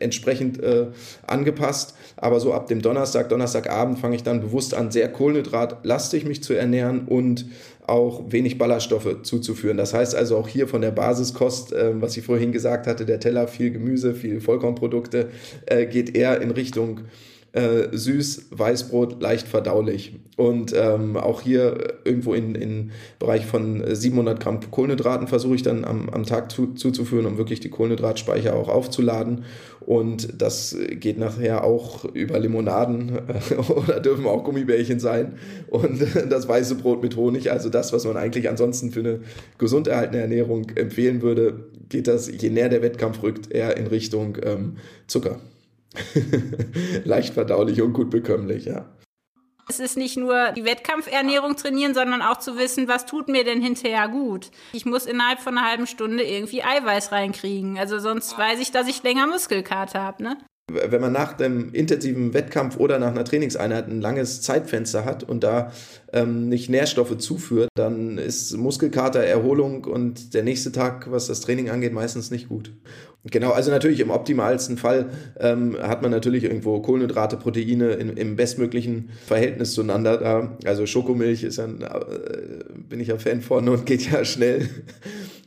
[0.00, 0.86] entsprechend äh,
[1.26, 1.94] angepasst.
[2.16, 6.54] Aber so ab dem Donnerstag, Donnerstagabend fange ich dann bewusst an, sehr kohlenhydratlastig mich zu
[6.54, 7.46] ernähren und
[7.86, 9.76] auch wenig Ballaststoffe zuzuführen.
[9.76, 13.20] Das heißt also auch hier von der Basiskost, äh, was ich vorhin gesagt hatte, der
[13.20, 15.28] Teller, viel Gemüse, viel Vollkornprodukte,
[15.66, 17.00] äh, geht eher in Richtung
[17.54, 20.16] äh, süß, Weißbrot, leicht verdaulich.
[20.36, 22.90] Und ähm, auch hier irgendwo in, in
[23.20, 27.60] Bereich von 700 Gramm Kohlenhydraten versuche ich dann am, am Tag zu, zuzuführen, um wirklich
[27.60, 29.44] die Kohlenhydratspeicher auch aufzuladen.
[29.78, 33.20] Und das geht nachher auch über Limonaden
[33.68, 35.34] oder dürfen auch Gummibärchen sein
[35.68, 37.52] und das weiße Brot mit Honig.
[37.52, 39.20] Also das, was man eigentlich ansonsten für eine
[39.58, 44.38] gesund erhaltene Ernährung empfehlen würde, geht das, je näher der Wettkampf rückt, eher in Richtung
[44.42, 45.38] ähm, Zucker.
[47.04, 48.86] Leicht verdaulich und gut bekömmlich, ja.
[49.68, 53.62] Es ist nicht nur die Wettkampfernährung trainieren, sondern auch zu wissen, was tut mir denn
[53.62, 54.50] hinterher gut.
[54.72, 57.78] Ich muss innerhalb von einer halben Stunde irgendwie Eiweiß reinkriegen.
[57.78, 60.36] Also sonst weiß ich, dass ich länger Muskelkater habe, ne?
[60.72, 65.44] Wenn man nach dem intensiven Wettkampf oder nach einer Trainingseinheit ein langes Zeitfenster hat und
[65.44, 65.72] da
[66.12, 71.68] ähm, nicht Nährstoffe zuführt, dann ist Muskelkater, Erholung und der nächste Tag, was das Training
[71.68, 72.72] angeht, meistens nicht gut.
[73.30, 75.10] Genau, also natürlich im optimalsten Fall
[75.40, 80.58] ähm, hat man natürlich irgendwo Kohlenhydrate, Proteine in, im bestmöglichen Verhältnis zueinander da.
[80.66, 84.68] Also Schokomilch ist ja, äh, bin ich ja Fan von und geht ja schnell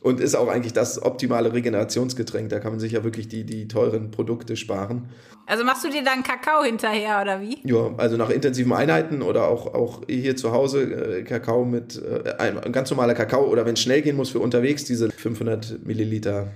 [0.08, 2.47] und ist auch eigentlich das optimale Regenerationsgetränk.
[2.49, 5.10] Da kann man sich ja wirklich die, die teuren Produkte sparen.
[5.45, 7.58] Also machst du dir dann Kakao hinterher oder wie?
[7.64, 12.34] Ja, also nach intensiven Einheiten oder auch, auch hier zu Hause äh, Kakao mit, äh,
[12.38, 16.47] ein, ganz normaler Kakao oder wenn es schnell gehen muss für unterwegs, diese 500 Milliliter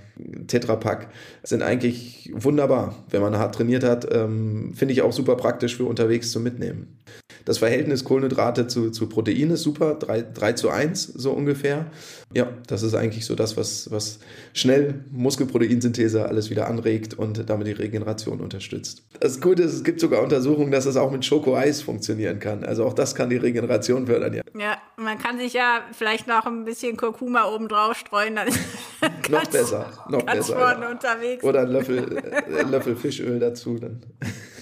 [0.46, 1.08] Tetrapack
[1.42, 2.94] sind eigentlich wunderbar.
[3.10, 6.98] Wenn man hart trainiert hat, ähm, finde ich auch super praktisch für unterwegs zu mitnehmen.
[7.44, 11.86] Das Verhältnis Kohlenhydrate zu, zu Protein ist super, 3, 3 zu 1 so ungefähr.
[12.34, 14.18] Ja, das ist eigentlich so das, was, was
[14.54, 19.02] schnell Muskelproteinsynthese alles wieder anregt und damit die Regeneration unterstützt.
[19.20, 22.64] Das Gute ist, es gibt sogar Untersuchungen, dass es auch mit Schokoeis funktionieren kann.
[22.64, 24.42] Also auch das kann die Regeneration fördern, ja.
[24.58, 28.48] Ja, man kann sich ja vielleicht noch ein bisschen Kurkuma oben drauf streuen, dann
[29.30, 30.58] noch besser, noch besser.
[30.58, 30.90] Ja.
[30.90, 31.44] unterwegs.
[31.44, 32.22] Oder ein Löffel,
[32.58, 34.02] ein Löffel Fischöl dazu, dann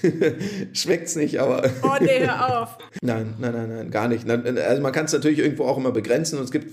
[0.72, 1.68] schmeckt's nicht, aber.
[1.82, 2.78] oh nee, hör auf.
[3.02, 4.28] Nein, nein, nein, nein, gar nicht.
[4.28, 6.66] Also man kann es natürlich irgendwo auch immer begrenzen und es gibt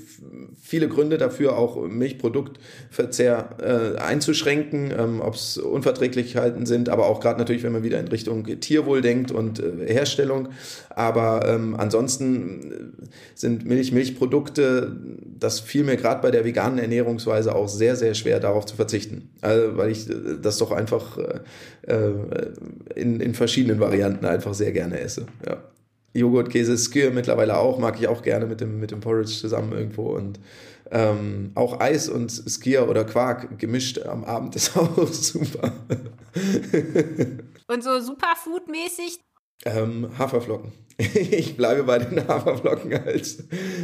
[0.62, 7.40] viele Gründe dafür, auch Milchproduktverzehr äh, einzuschränken, ähm, ob es Unverträglichkeiten sind, aber auch gerade
[7.40, 10.50] natürlich, wenn man wieder in Richtung Tierwohl denkt und äh, Herstellung.
[10.98, 14.98] Aber ähm, ansonsten sind Milch, Milchprodukte,
[15.38, 19.30] das fiel mir gerade bei der veganen Ernährungsweise auch sehr, sehr schwer, darauf zu verzichten.
[19.42, 21.42] Also, weil ich äh, das doch einfach äh,
[21.86, 22.14] äh,
[22.96, 25.28] in, in verschiedenen Varianten einfach sehr gerne esse.
[25.48, 25.62] Ja.
[26.16, 29.74] Joghurt, Käse, Skier mittlerweile auch, mag ich auch gerne mit dem, mit dem Porridge zusammen
[29.74, 30.16] irgendwo.
[30.16, 30.40] Und
[30.90, 35.74] ähm, auch Eis und Skier oder Quark gemischt am Abend ist auch super.
[37.68, 39.20] und so Superfood-mäßig,
[39.66, 40.72] ähm, Haferflocken.
[41.14, 43.44] ich bleibe bei den Haferflocken als,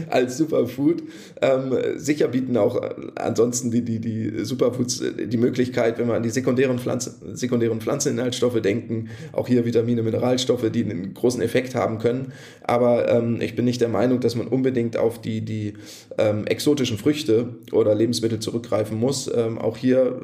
[0.09, 1.03] als Superfood.
[1.41, 6.15] Ähm, sicher bieten auch äh, ansonsten die, die, die Superfoods äh, die Möglichkeit, wenn wir
[6.15, 11.75] an die sekundären, Pflanzen, sekundären Pflanzeninhaltsstoffe denken, auch hier Vitamine, Mineralstoffe, die einen großen Effekt
[11.75, 12.33] haben können.
[12.63, 15.73] Aber ähm, ich bin nicht der Meinung, dass man unbedingt auf die, die
[16.17, 19.29] ähm, exotischen Früchte oder Lebensmittel zurückgreifen muss.
[19.31, 20.19] Ähm, auch hier,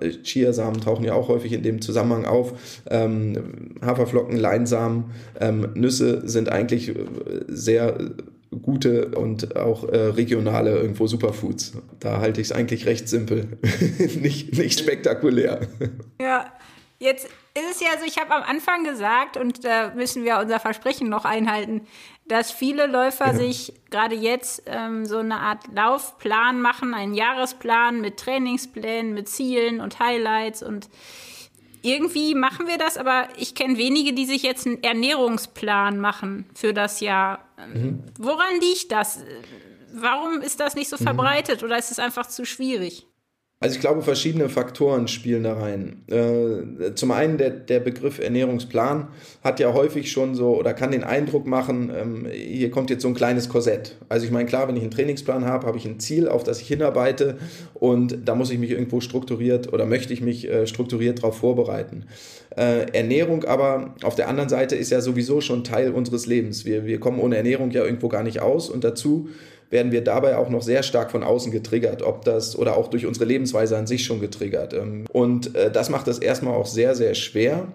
[0.00, 2.52] äh, Chiasamen tauchen ja auch häufig in dem Zusammenhang auf.
[2.88, 5.06] Ähm, Haferflocken, Leinsamen,
[5.40, 6.94] ähm, Nüsse Nüsse sind eigentlich äh,
[7.48, 7.98] sehr
[8.62, 11.72] gute und auch äh, regionale irgendwo Superfoods.
[12.00, 13.58] Da halte ich es eigentlich recht simpel,
[14.20, 15.60] nicht, nicht spektakulär.
[16.20, 16.52] Ja,
[16.98, 20.60] jetzt ist es ja so, ich habe am Anfang gesagt, und da müssen wir unser
[20.60, 21.82] Versprechen noch einhalten,
[22.28, 23.34] dass viele Läufer ja.
[23.34, 29.80] sich gerade jetzt ähm, so eine Art Laufplan machen, einen Jahresplan mit Trainingsplänen, mit Zielen
[29.80, 30.88] und Highlights und
[31.86, 36.74] irgendwie machen wir das, aber ich kenne wenige, die sich jetzt einen Ernährungsplan machen für
[36.74, 37.44] das Jahr.
[37.72, 38.02] Mhm.
[38.18, 39.20] Woran liegt das?
[39.92, 41.04] Warum ist das nicht so mhm.
[41.04, 43.06] verbreitet oder ist es einfach zu schwierig?
[43.66, 45.96] Also ich glaube, verschiedene Faktoren spielen da rein.
[46.06, 49.08] Äh, zum einen der, der Begriff Ernährungsplan
[49.42, 53.08] hat ja häufig schon so oder kann den Eindruck machen, ähm, hier kommt jetzt so
[53.08, 53.96] ein kleines Korsett.
[54.08, 56.60] Also ich meine, klar, wenn ich einen Trainingsplan habe, habe ich ein Ziel, auf das
[56.60, 57.38] ich hinarbeite
[57.74, 62.04] und da muss ich mich irgendwo strukturiert oder möchte ich mich äh, strukturiert darauf vorbereiten.
[62.56, 66.64] Äh, Ernährung aber auf der anderen Seite ist ja sowieso schon Teil unseres Lebens.
[66.64, 69.28] Wir, wir kommen ohne Ernährung ja irgendwo gar nicht aus und dazu
[69.70, 73.06] werden wir dabei auch noch sehr stark von außen getriggert, ob das oder auch durch
[73.06, 74.74] unsere Lebensweise an sich schon getriggert.
[74.74, 77.68] Ähm, und äh, das macht das erstmal auch sehr, sehr schwer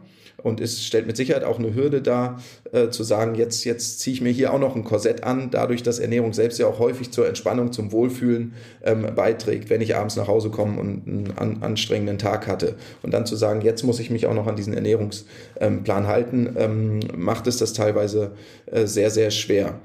[0.43, 4.13] und es stellt mit Sicherheit auch eine Hürde dar, äh, zu sagen, jetzt, jetzt ziehe
[4.13, 7.11] ich mir hier auch noch ein Korsett an, dadurch, dass Ernährung selbst ja auch häufig
[7.11, 11.57] zur Entspannung, zum Wohlfühlen ähm, beiträgt, wenn ich abends nach Hause komme und einen an,
[11.61, 12.75] anstrengenden Tag hatte.
[13.03, 16.99] Und dann zu sagen, jetzt muss ich mich auch noch an diesen Ernährungsplan halten, ähm,
[17.15, 18.31] macht es das teilweise
[18.65, 19.79] äh, sehr, sehr schwer.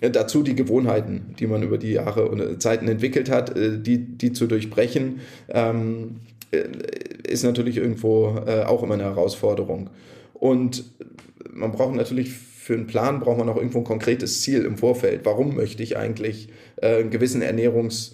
[0.00, 3.98] Dazu die Gewohnheiten, die man über die Jahre und äh, Zeiten entwickelt hat, äh, die,
[3.98, 6.16] die zu durchbrechen, ähm,
[6.50, 6.64] äh,
[7.28, 9.90] ist natürlich irgendwo auch immer eine Herausforderung.
[10.34, 10.84] Und
[11.52, 15.20] man braucht natürlich für einen Plan braucht man auch irgendwo ein konkretes Ziel im Vorfeld.
[15.24, 16.48] Warum möchte ich eigentlich
[16.82, 18.12] einen gewissen Ernährungs-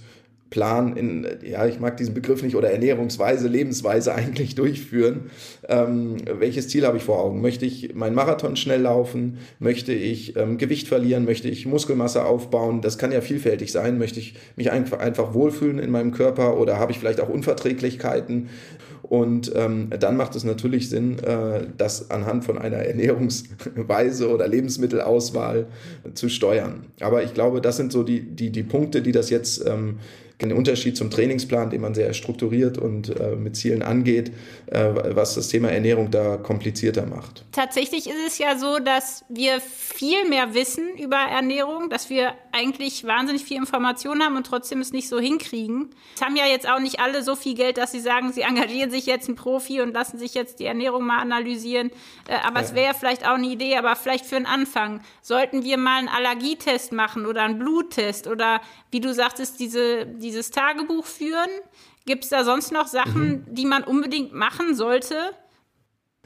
[0.51, 5.31] Plan in, ja, ich mag diesen Begriff nicht, oder Ernährungsweise, Lebensweise eigentlich durchführen.
[5.69, 7.41] Ähm, welches Ziel habe ich vor Augen?
[7.41, 9.39] Möchte ich meinen Marathon schnell laufen?
[9.59, 11.25] Möchte ich ähm, Gewicht verlieren?
[11.25, 12.81] Möchte ich Muskelmasse aufbauen?
[12.81, 13.99] Das kann ja vielfältig sein.
[13.99, 18.49] Möchte ich mich einfach, einfach wohlfühlen in meinem Körper oder habe ich vielleicht auch Unverträglichkeiten?
[19.09, 25.67] Und ähm, dann macht es natürlich Sinn, äh, das anhand von einer Ernährungsweise oder Lebensmittelauswahl
[26.15, 26.87] zu steuern.
[27.01, 29.99] Aber ich glaube, das sind so die, die, die Punkte, die das jetzt ähm,
[30.41, 34.33] den Unterschied zum Trainingsplan, den man sehr strukturiert und äh, mit Zielen angeht,
[34.67, 37.45] äh, was das Thema Ernährung da komplizierter macht.
[37.53, 43.05] Tatsächlich ist es ja so, dass wir viel mehr wissen über Ernährung, dass wir eigentlich
[43.05, 45.91] wahnsinnig viel Information haben und trotzdem es nicht so hinkriegen.
[46.15, 48.91] Es haben ja jetzt auch nicht alle so viel Geld, dass sie sagen, sie engagieren
[48.91, 51.91] sich jetzt einen Profi und lassen sich jetzt die Ernährung mal analysieren.
[52.29, 52.67] Äh, aber ja.
[52.67, 55.01] es wäre vielleicht auch eine Idee, aber vielleicht für einen Anfang.
[55.23, 58.61] Sollten wir mal einen Allergietest machen oder einen Bluttest oder
[58.91, 61.51] wie du sagtest, diese, dieses Tagebuch führen?
[62.05, 63.55] Gibt es da sonst noch Sachen, mhm.
[63.55, 65.15] die man unbedingt machen sollte?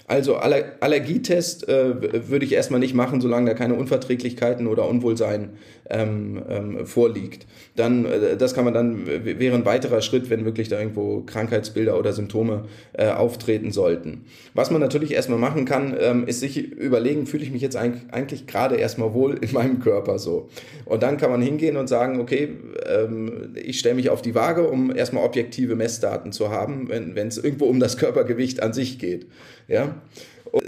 [0.07, 5.59] Also Aller Allergietest äh, würde ich erstmal nicht machen, solange da keine Unverträglichkeiten oder Unwohlsein
[5.91, 7.47] ähm, ähm, vorliegt.
[7.77, 11.99] Dann, äh, das kann man dann, wäre ein weiterer Schritt, wenn wirklich da irgendwo Krankheitsbilder
[11.99, 14.25] oder Symptome äh, auftreten sollten.
[14.55, 18.13] Was man natürlich erstmal machen kann, ähm, ist sich überlegen, fühle ich mich jetzt eigentlich,
[18.13, 20.49] eigentlich gerade erstmal wohl in meinem Körper so.
[20.85, 22.49] Und dann kann man hingehen und sagen, okay,
[22.87, 27.39] ähm, ich stelle mich auf die Waage, um erstmal objektive Messdaten zu haben, wenn es
[27.39, 29.27] irgendwo um das Körpergewicht an sich geht.
[29.69, 29.95] Ja?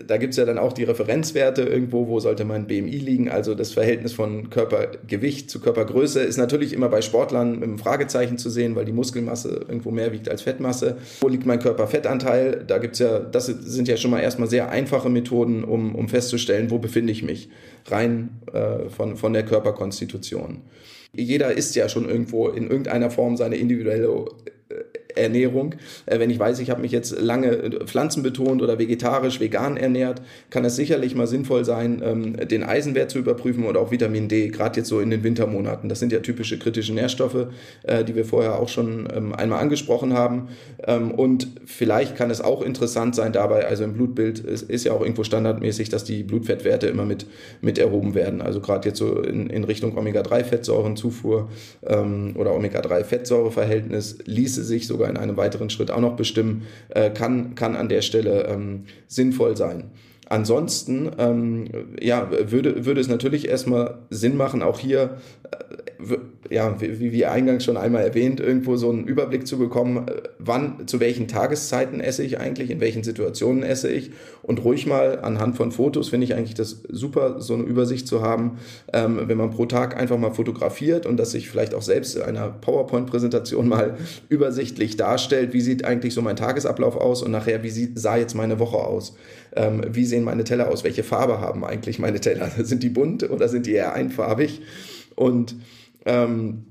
[0.06, 3.28] Da gibt es ja dann auch die Referenzwerte irgendwo, wo sollte mein BMI liegen.
[3.28, 8.38] Also das Verhältnis von Körpergewicht zu Körpergröße ist natürlich immer bei Sportlern mit einem Fragezeichen
[8.38, 10.98] zu sehen, weil die Muskelmasse irgendwo mehr wiegt als Fettmasse.
[11.20, 12.64] Wo liegt mein Körperfettanteil?
[12.66, 16.70] Da gibt ja, das sind ja schon mal erstmal sehr einfache Methoden, um, um festzustellen,
[16.70, 17.48] wo befinde ich mich,
[17.86, 20.62] rein äh, von, von der Körperkonstitution.
[21.14, 24.24] Jeder isst ja schon irgendwo in irgendeiner Form seine individuelle
[25.16, 25.74] Ernährung.
[26.06, 30.22] Äh, wenn ich weiß, ich habe mich jetzt lange äh, pflanzenbetont oder vegetarisch, vegan ernährt,
[30.50, 34.48] kann es sicherlich mal sinnvoll sein, ähm, den Eisenwert zu überprüfen oder auch Vitamin D,
[34.48, 35.88] gerade jetzt so in den Wintermonaten.
[35.88, 37.46] Das sind ja typische kritische Nährstoffe,
[37.82, 40.48] äh, die wir vorher auch schon ähm, einmal angesprochen haben.
[40.86, 45.02] Ähm, und vielleicht kann es auch interessant sein dabei, also im Blutbild ist, ja auch
[45.02, 47.26] irgendwo standardmäßig, dass die Blutfettwerte immer mit,
[47.60, 48.42] mit erhoben werden.
[48.42, 51.48] Also gerade jetzt so in, in Richtung Omega-3-Fettsäurenzufuhr
[51.82, 57.54] oder Omega-3-Fettsäureverhältnis ließe sich sogar sogar in einem weiteren Schritt auch noch bestimmen, äh, kann,
[57.54, 59.90] kann an der Stelle ähm, sinnvoll sein.
[60.32, 61.66] Ansonsten ähm,
[62.00, 65.18] ja, würde, würde es natürlich erstmal Sinn machen, auch hier
[65.50, 66.16] äh,
[66.48, 70.86] ja, wie, wie eingangs schon einmal erwähnt, irgendwo so einen Überblick zu bekommen, äh, wann,
[70.86, 74.12] zu welchen Tageszeiten esse ich eigentlich, in welchen Situationen esse ich.
[74.42, 78.22] Und ruhig mal anhand von Fotos finde ich eigentlich das super, so eine Übersicht zu
[78.22, 78.58] haben,
[78.94, 82.22] ähm, wenn man pro Tag einfach mal fotografiert und das sich vielleicht auch selbst in
[82.22, 83.98] einer PowerPoint-Präsentation mal
[84.30, 88.34] übersichtlich darstellt, wie sieht eigentlich so mein Tagesablauf aus und nachher, wie sieht, sah jetzt
[88.34, 89.14] meine Woche aus,
[89.56, 93.28] ähm, wie sehen meine Teller aus, welche Farbe haben eigentlich meine Teller, sind die bunt
[93.28, 94.62] oder sind die eher einfarbig?
[95.14, 95.56] Und
[96.04, 96.66] ähm,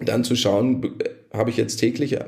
[0.00, 0.94] dann zu schauen,
[1.32, 2.18] habe ich jetzt täglich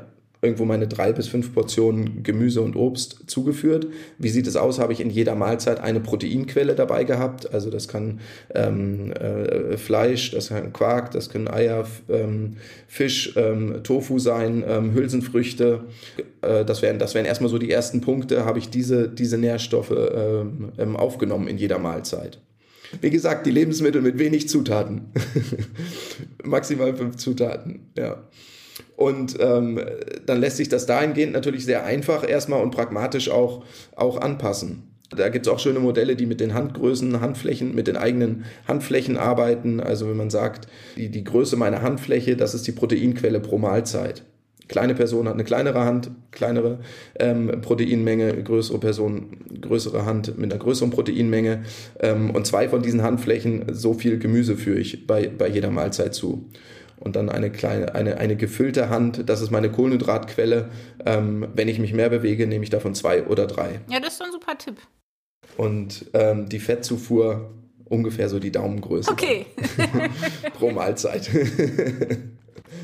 [0.41, 3.87] irgendwo meine drei bis fünf Portionen Gemüse und Obst zugeführt.
[4.17, 4.79] Wie sieht es aus?
[4.79, 7.53] Habe ich in jeder Mahlzeit eine Proteinquelle dabei gehabt?
[7.53, 8.19] Also das kann
[8.55, 14.93] ähm, äh, Fleisch, das kann Quark, das können Eier, ähm, Fisch, ähm, Tofu sein, ähm,
[14.93, 15.81] Hülsenfrüchte.
[16.41, 18.43] Äh, das wären das wären erstmal so die ersten Punkte.
[18.43, 22.39] Habe ich diese diese Nährstoffe ähm, ähm, aufgenommen in jeder Mahlzeit?
[22.99, 25.11] Wie gesagt, die Lebensmittel mit wenig Zutaten.
[26.43, 28.23] Maximal fünf Zutaten, ja.
[29.01, 29.79] Und ähm,
[30.27, 33.63] dann lässt sich das dahingehend natürlich sehr einfach erstmal und pragmatisch auch,
[33.95, 34.83] auch anpassen.
[35.09, 39.17] Da gibt es auch schöne Modelle, die mit den Handgrößen, Handflächen, mit den eigenen Handflächen
[39.17, 39.79] arbeiten.
[39.79, 44.21] Also wenn man sagt, die, die Größe meiner Handfläche, das ist die Proteinquelle pro Mahlzeit.
[44.67, 46.79] Kleine Person hat eine kleinere Hand, kleinere
[47.19, 51.63] ähm, Proteinmenge, größere Person, größere Hand mit einer größeren Proteinmenge.
[51.99, 56.13] Ähm, und zwei von diesen Handflächen, so viel Gemüse führe ich bei, bei jeder Mahlzeit
[56.13, 56.45] zu.
[57.01, 60.69] Und dann eine kleine, eine, eine gefüllte Hand, das ist meine Kohlenhydratquelle.
[61.03, 63.81] Ähm, wenn ich mich mehr bewege, nehme ich davon zwei oder drei.
[63.89, 64.75] Ja, das ist ein super Tipp.
[65.57, 67.51] Und ähm, die Fettzufuhr
[67.85, 69.11] ungefähr so die Daumengröße.
[69.11, 69.47] Okay.
[70.53, 71.29] pro Mahlzeit.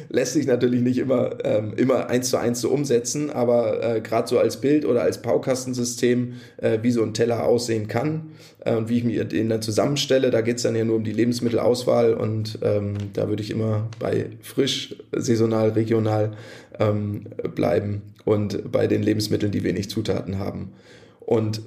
[0.10, 4.28] lässt sich natürlich nicht immer, ähm, immer eins zu eins so umsetzen, aber äh, gerade
[4.28, 8.32] so als Bild oder als Baukastensystem, äh, wie so ein Teller aussehen kann
[8.66, 11.04] äh, und wie ich mir den dann zusammenstelle, da geht es dann ja nur um
[11.04, 16.32] die Lebensmittelauswahl und ähm, da würde ich immer bei frisch, saisonal, regional
[16.80, 20.74] ähm, bleiben und bei den Lebensmitteln, die wenig Zutaten haben.
[21.20, 21.62] Und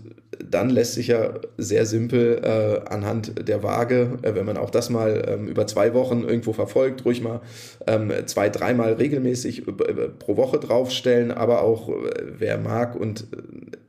[0.49, 4.91] dann lässt sich ja sehr simpel äh, anhand der Waage, äh, wenn man auch das
[4.91, 7.41] mal ähm, über zwei Wochen irgendwo verfolgt, ruhig mal
[7.87, 9.73] ähm, zwei, dreimal regelmäßig äh,
[10.19, 11.93] pro Woche draufstellen, aber auch äh,
[12.39, 13.37] wer mag und äh,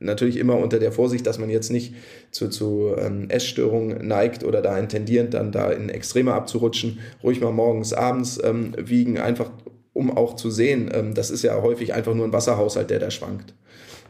[0.00, 1.94] natürlich immer unter der Vorsicht, dass man jetzt nicht
[2.30, 7.52] zu, zu ähm, Essstörungen neigt oder da intendierend dann da in Extreme abzurutschen, ruhig mal
[7.52, 9.50] morgens, abends ähm, wiegen, einfach
[9.94, 13.10] um auch zu sehen, ähm, das ist ja häufig einfach nur ein Wasserhaushalt, der da
[13.10, 13.54] schwankt.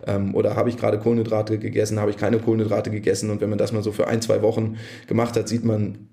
[0.07, 3.30] Ähm, oder habe ich gerade Kohlenhydrate gegessen, habe ich keine Kohlenhydrate gegessen.
[3.30, 4.76] Und wenn man das mal so für ein, zwei Wochen
[5.07, 6.09] gemacht hat, sieht man,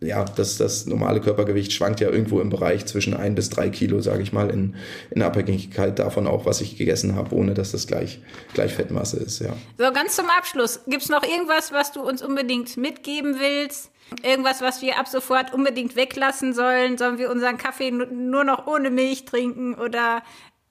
[0.00, 4.00] ja, das, das normale Körpergewicht schwankt ja irgendwo im Bereich zwischen ein bis drei Kilo,
[4.00, 4.76] sage ich mal, in,
[5.10, 8.20] in Abhängigkeit davon auch, was ich gegessen habe, ohne dass das gleich,
[8.54, 9.56] gleich Fettmasse ist, ja.
[9.76, 10.80] So, ganz zum Abschluss.
[10.86, 13.90] Gibt es noch irgendwas, was du uns unbedingt mitgeben willst?
[14.22, 16.96] Irgendwas, was wir ab sofort unbedingt weglassen sollen?
[16.96, 19.74] Sollen wir unseren Kaffee nur noch ohne Milch trinken?
[19.74, 20.22] Oder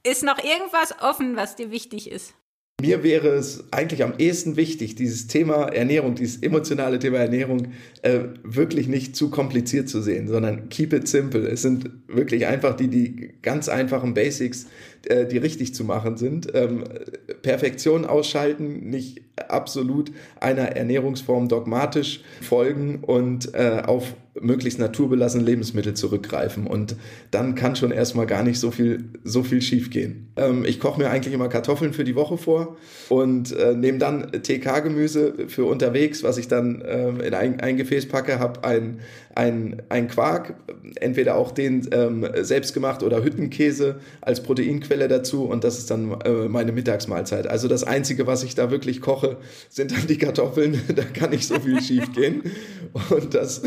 [0.03, 2.33] ist noch irgendwas offen, was dir wichtig ist?
[2.79, 7.69] Mir wäre es eigentlich am ehesten wichtig, dieses Thema Ernährung, dieses emotionale Thema Ernährung
[8.03, 11.47] äh, wirklich nicht zu kompliziert zu sehen, sondern keep it simple.
[11.47, 14.67] Es sind wirklich einfach die, die ganz einfachen Basics,
[15.09, 16.53] äh, die richtig zu machen sind.
[16.53, 16.83] Ähm,
[17.41, 26.67] Perfektion ausschalten, nicht absolut einer Ernährungsform dogmatisch folgen und äh, auf möglichst naturbelassene Lebensmittel zurückgreifen.
[26.67, 26.95] Und
[27.31, 30.27] dann kann schon erstmal gar nicht so viel, so viel schief gehen.
[30.35, 32.77] Ähm, ich koche mir eigentlich immer Kartoffeln für die Woche vor
[33.09, 38.07] und äh, nehme dann TK-Gemüse für unterwegs, was ich dann äh, in ein, ein Gefäß
[38.07, 38.99] packe, habe ein,
[39.37, 40.55] ein, ein Quark,
[40.95, 46.47] entweder auch den ähm, selbstgemacht oder Hüttenkäse als Proteinquelle dazu und das ist dann äh,
[46.47, 47.47] meine Mittagsmahlzeit.
[47.47, 49.37] Also das Einzige, was ich da wirklich koche,
[49.69, 50.81] sind dann die Kartoffeln.
[50.95, 52.41] da kann nicht so viel schief gehen.
[53.11, 53.61] Und das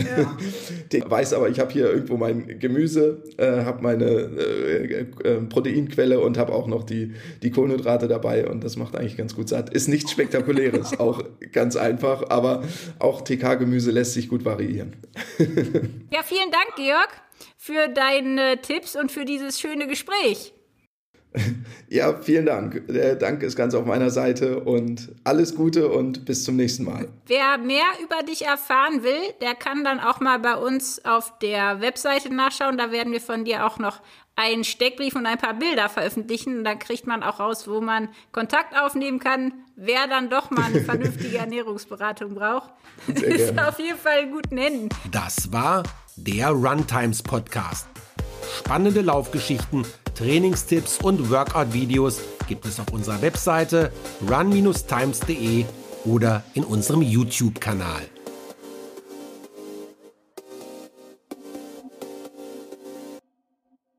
[0.93, 1.11] ja.
[1.11, 6.37] weiß aber, ich habe hier irgendwo mein Gemüse, äh, habe meine äh, äh, Proteinquelle und
[6.37, 7.12] habe auch noch die,
[7.43, 9.73] die Kohlenhydrate dabei und das macht eigentlich ganz gut satt.
[9.73, 12.64] Ist nichts Spektakuläres, auch ganz einfach, aber
[12.99, 14.95] auch TK-Gemüse lässt sich gut variieren.
[16.11, 17.09] ja, vielen Dank, Georg,
[17.57, 20.53] für deine Tipps und für dieses schöne Gespräch.
[21.89, 22.87] Ja, vielen Dank.
[22.87, 27.09] Der Dank ist ganz auf meiner Seite und alles Gute und bis zum nächsten Mal.
[27.27, 31.81] Wer mehr über dich erfahren will, der kann dann auch mal bei uns auf der
[31.81, 32.79] Webseite nachschauen.
[32.79, 34.01] Da werden wir von dir auch noch
[34.41, 36.59] einen Steckbrief und ein paar Bilder veröffentlichen.
[36.59, 40.64] Und dann kriegt man auch raus, wo man Kontakt aufnehmen kann, wer dann doch mal
[40.64, 42.70] eine vernünftige Ernährungsberatung braucht.
[43.07, 44.88] Ist auf jeden Fall gut nennen.
[45.11, 45.82] Das war
[46.16, 47.86] der Runtimes Podcast.
[48.59, 53.91] Spannende Laufgeschichten Trainingstipps und Workout-Videos gibt es auf unserer Webseite
[54.28, 55.64] run-times.de
[56.05, 58.03] oder in unserem YouTube-Kanal.